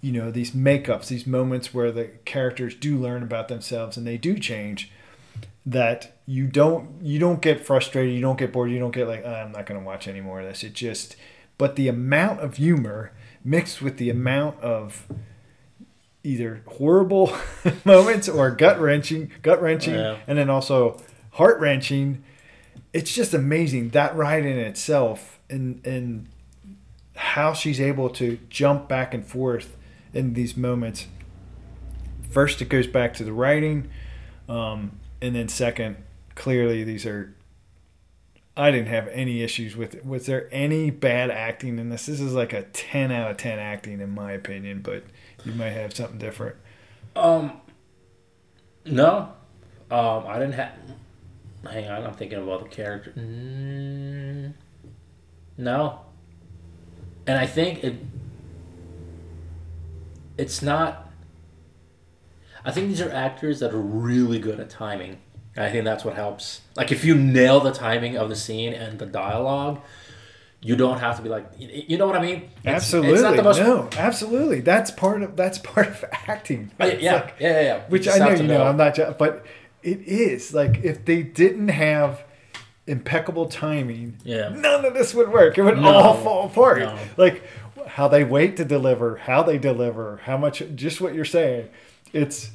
[0.00, 4.16] you know these makeups these moments where the characters do learn about themselves and they
[4.16, 4.90] do change
[5.66, 9.22] that you don't you don't get frustrated, you don't get bored, you don't get like
[9.24, 10.62] oh, I'm not going to watch any more of this.
[10.62, 11.16] It just
[11.58, 13.12] but the amount of humor
[13.44, 15.06] mixed with the amount of
[16.22, 17.36] either horrible
[17.84, 20.18] moments or gut wrenching, gut wrenching, yeah.
[20.26, 21.00] and then also
[21.32, 22.22] heart wrenching.
[22.92, 26.28] It's just amazing that ride in itself, and and
[27.14, 29.76] how she's able to jump back and forth
[30.12, 31.06] in these moments.
[32.30, 33.88] First, it goes back to the writing.
[34.48, 35.96] Um, and then second,
[36.34, 37.34] clearly these are.
[38.58, 40.06] I didn't have any issues with it.
[40.06, 42.06] Was there any bad acting in this?
[42.06, 45.04] This is like a ten out of ten acting in my opinion, but
[45.44, 46.56] you might have something different.
[47.14, 47.60] Um.
[48.88, 49.32] No,
[49.90, 50.72] um, I didn't have.
[51.68, 53.12] Hang on, I'm thinking about the character.
[53.16, 54.54] Mm,
[55.56, 56.00] no.
[57.26, 57.96] And I think it.
[60.38, 61.06] It's not
[62.66, 65.18] I think these are actors that are really good at timing.
[65.56, 66.62] I think that's what helps.
[66.74, 69.80] Like if you nail the timing of the scene and the dialogue,
[70.60, 72.50] you don't have to be like, you know what I mean?
[72.58, 73.12] It's, absolutely.
[73.12, 73.60] It's not the most...
[73.60, 74.60] No, absolutely.
[74.60, 76.72] That's part of that's part of acting.
[76.80, 78.66] Uh, yeah, like, yeah, yeah, yeah, Which I know you know, know.
[78.66, 79.46] I'm not, but
[79.84, 82.24] it is like if they didn't have
[82.86, 85.58] impeccable timing, yeah, none of this would work.
[85.58, 86.80] It would no, all fall apart.
[86.80, 86.98] No.
[87.16, 87.42] Like
[87.86, 91.68] how they wait to deliver, how they deliver, how much, just what you're saying
[92.16, 92.50] it's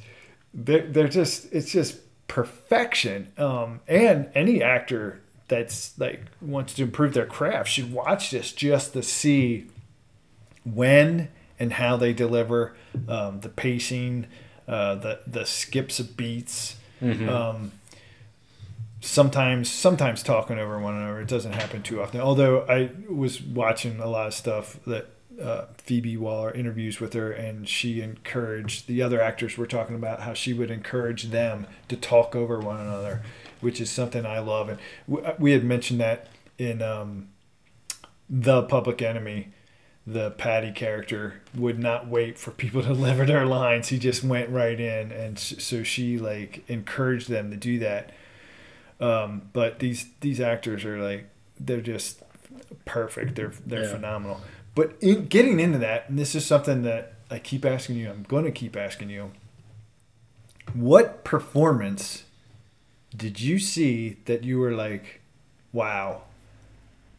[0.52, 7.14] they're, they're just it's just perfection um, and any actor that's like wants to improve
[7.14, 9.66] their craft should watch this just to see
[10.64, 11.28] when
[11.58, 12.74] and how they deliver
[13.08, 14.26] um, the pacing
[14.66, 17.28] uh, the the skips of beats mm-hmm.
[17.28, 17.72] um,
[19.02, 24.00] sometimes sometimes talking over one another it doesn't happen too often although i was watching
[24.00, 25.08] a lot of stuff that
[25.40, 30.20] uh, Phoebe Waller interviews with her, and she encouraged the other actors were talking about
[30.20, 33.22] how she would encourage them to talk over one another,
[33.60, 34.68] which is something I love.
[34.68, 36.28] And we, uh, we had mentioned that
[36.58, 37.28] in um,
[38.28, 39.48] the Public Enemy,
[40.06, 43.88] the Patty character would not wait for people to deliver their lines.
[43.88, 48.10] He just went right in, and so she like encouraged them to do that.
[49.02, 51.28] Um, but these these actors are like
[51.58, 52.22] they're just
[52.84, 53.34] perfect.
[53.34, 53.90] They're they're Yeah.
[53.92, 54.40] phenomenal.
[54.74, 58.08] But in getting into that, and this is something that I keep asking you.
[58.10, 59.32] I'm going to keep asking you.
[60.72, 62.24] What performance
[63.14, 65.20] did you see that you were like,
[65.72, 66.22] wow,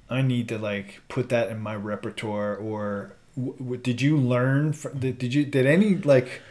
[0.10, 2.56] I need to like put that in my repertoire?
[2.56, 4.74] Or w- w- did you learn?
[4.74, 6.42] From, did, did you did any like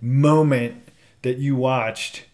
[0.00, 0.88] moment
[1.22, 2.24] that you watched?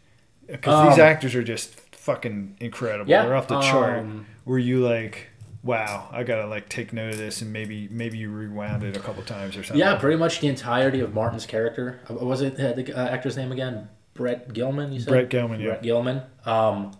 [0.46, 1.77] Because these Um, actors are just
[2.08, 3.10] fucking incredible.
[3.10, 3.98] Yeah, They're off the chart.
[4.00, 5.28] um, Were you like,
[5.62, 9.00] wow, I gotta like take note of this, and maybe maybe you rewound it a
[9.00, 9.78] couple times or something?
[9.78, 12.00] Yeah, pretty much the entirety of Martin's character.
[12.08, 13.88] Uh, Was it uh, the uh, actor's name again?
[14.14, 14.92] Brett Gelman.
[14.92, 15.60] You said Brett Gelman.
[15.60, 15.66] Yeah.
[15.66, 16.24] Brett Gelman.
[16.46, 16.92] Um,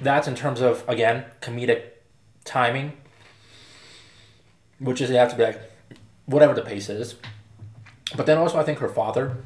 [0.00, 1.82] that's in terms of again comedic
[2.44, 2.94] timing,
[4.80, 5.60] which is you have to be like
[6.26, 7.16] whatever the pace is.
[8.16, 9.36] But then also I think her father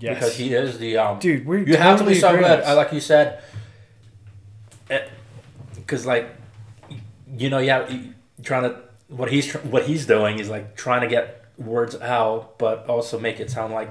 [0.00, 0.14] Yes.
[0.14, 2.64] because he is the um, Dude, we you have to be so good.
[2.64, 3.42] Like you said,
[4.90, 5.08] Eh,
[5.76, 6.28] because like
[7.36, 7.88] you know, yeah,
[8.42, 12.86] trying to what he's what he's doing is like trying to get words out, but
[12.88, 13.90] also make it sound like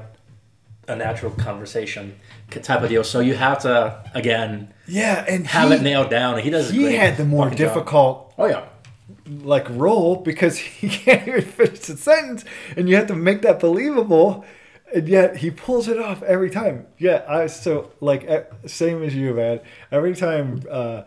[0.88, 2.20] a natural conversation
[2.50, 3.04] type of deal.
[3.04, 6.36] So you have to again yeah, and have he, it nailed down.
[6.36, 6.70] and He does.
[6.70, 7.68] he had the more fucking job.
[7.74, 8.66] difficult Oh yeah,
[9.42, 12.46] like role because he can't even finish the sentence,
[12.76, 14.46] and you have to make that believable.
[14.94, 16.88] And yet he pulls it off every time.
[16.98, 18.28] Yeah, I so like
[18.66, 19.60] same as you, man.
[19.92, 21.04] Every time uh,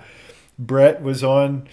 [0.59, 1.69] Brett was on,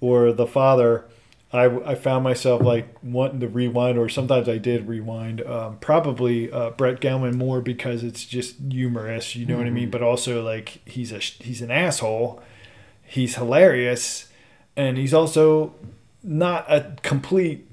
[0.00, 1.06] or the father,
[1.54, 5.40] I, I found myself like wanting to rewind, or sometimes I did rewind.
[5.42, 9.88] Um, probably uh, Brett Gelman more because it's just humorous, you know what I mean.
[9.88, 12.42] But also like he's a he's an asshole.
[13.06, 14.28] He's hilarious,
[14.76, 15.74] and he's also
[16.24, 17.68] not a complete,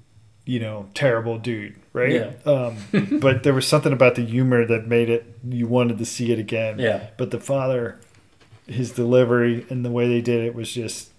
[0.46, 2.14] you know, terrible dude, right?
[2.14, 2.32] Yeah.
[2.46, 6.32] Um, but there was something about the humor that made it you wanted to see
[6.32, 6.80] it again.
[6.80, 7.08] yeah.
[7.18, 8.00] But the father,
[8.68, 11.12] his delivery and the way they did it was just,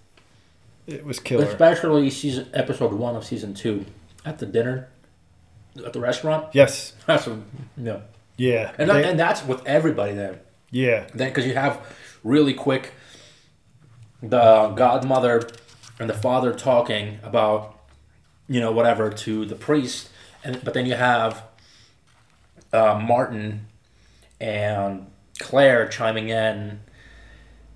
[0.87, 1.45] it was killer.
[1.45, 3.85] Especially season episode one of season two
[4.25, 4.89] at the dinner
[5.85, 6.47] at the restaurant.
[6.53, 6.93] yes.
[7.07, 7.39] That's a,
[7.77, 7.99] yeah,
[8.37, 8.71] Yeah.
[8.77, 10.39] and They- that, and that's with everybody there.
[10.71, 11.07] yeah.
[11.13, 11.79] Then because you have
[12.23, 12.93] really quick
[14.21, 15.49] the godmother
[15.99, 17.77] and the father talking about
[18.47, 20.09] you know whatever to the priest,
[20.43, 21.43] and but then you have
[22.71, 23.67] uh, Martin
[24.39, 25.07] and
[25.39, 26.81] Claire chiming in.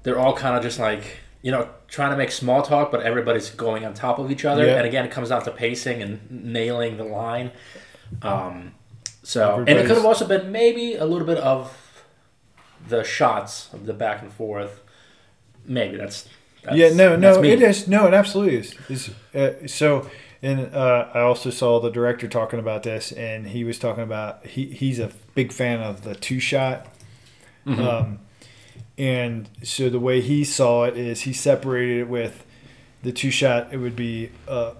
[0.03, 3.49] They're all kind of just like you know trying to make small talk, but everybody's
[3.49, 4.65] going on top of each other.
[4.65, 4.77] Yeah.
[4.77, 7.51] And again, it comes down to pacing and nailing the line.
[8.21, 8.73] Um,
[9.23, 12.03] so, and it could have also been maybe a little bit of
[12.87, 14.81] the shots of the back and forth.
[15.65, 16.27] Maybe that's,
[16.63, 17.87] that's yeah, no, no, it is.
[17.87, 18.75] No, it absolutely is.
[18.89, 20.09] is uh, so,
[20.41, 24.45] and uh, I also saw the director talking about this, and he was talking about
[24.45, 26.87] he he's a big fan of the two shot.
[27.65, 27.79] Mhm.
[27.79, 28.19] Um,
[28.97, 32.43] and so the way he saw it is he separated it with
[33.03, 33.67] the two shot.
[33.71, 34.73] It would be uh,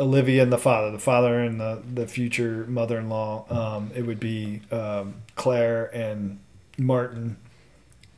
[0.00, 3.44] Olivia and the father, the father and the the future mother in law.
[3.50, 6.38] Um, it would be um, Claire and
[6.78, 7.36] Martin,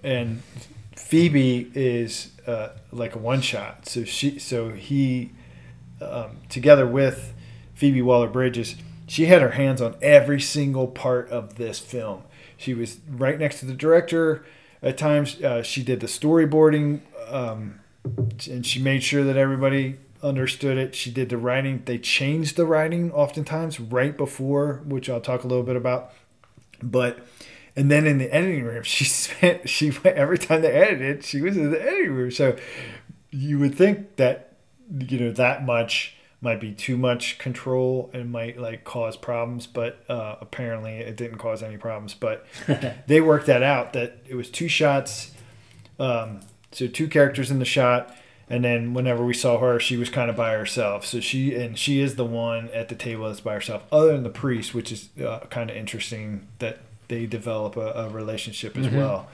[0.03, 0.43] and
[0.97, 3.87] Phoebe is uh, like a one shot.
[3.89, 5.33] So she so he
[6.01, 7.35] um, together with
[7.75, 8.77] Phoebe Waller Bridges,
[9.07, 12.23] she had her hands on every single part of this film.
[12.57, 14.45] She was right next to the director.
[14.83, 17.81] At times, uh, she did the storyboarding, um,
[18.49, 20.95] and she made sure that everybody understood it.
[20.95, 21.83] She did the writing.
[21.85, 26.13] They changed the writing oftentimes right before, which I'll talk a little bit about.
[26.83, 27.19] But
[27.77, 31.41] and then in the editing room, she spent she went every time they edited, she
[31.41, 32.31] was in the editing room.
[32.31, 32.57] So
[33.31, 34.50] you would think that
[34.99, 40.03] you know that much might be too much control and might like cause problems, but
[40.09, 42.15] uh, apparently it didn't cause any problems.
[42.15, 42.47] But
[43.07, 45.33] they worked that out that it was two shots,
[45.99, 46.41] um,
[46.73, 48.17] so two characters in the shot.
[48.49, 51.07] And then whenever we saw her, she was kind of by herself.
[51.07, 54.25] So she and she is the one at the table that's by herself, other than
[54.25, 58.87] the priest, which is uh, kind of interesting that they develop a, a relationship as
[58.89, 58.95] Mhm.
[58.97, 59.29] well.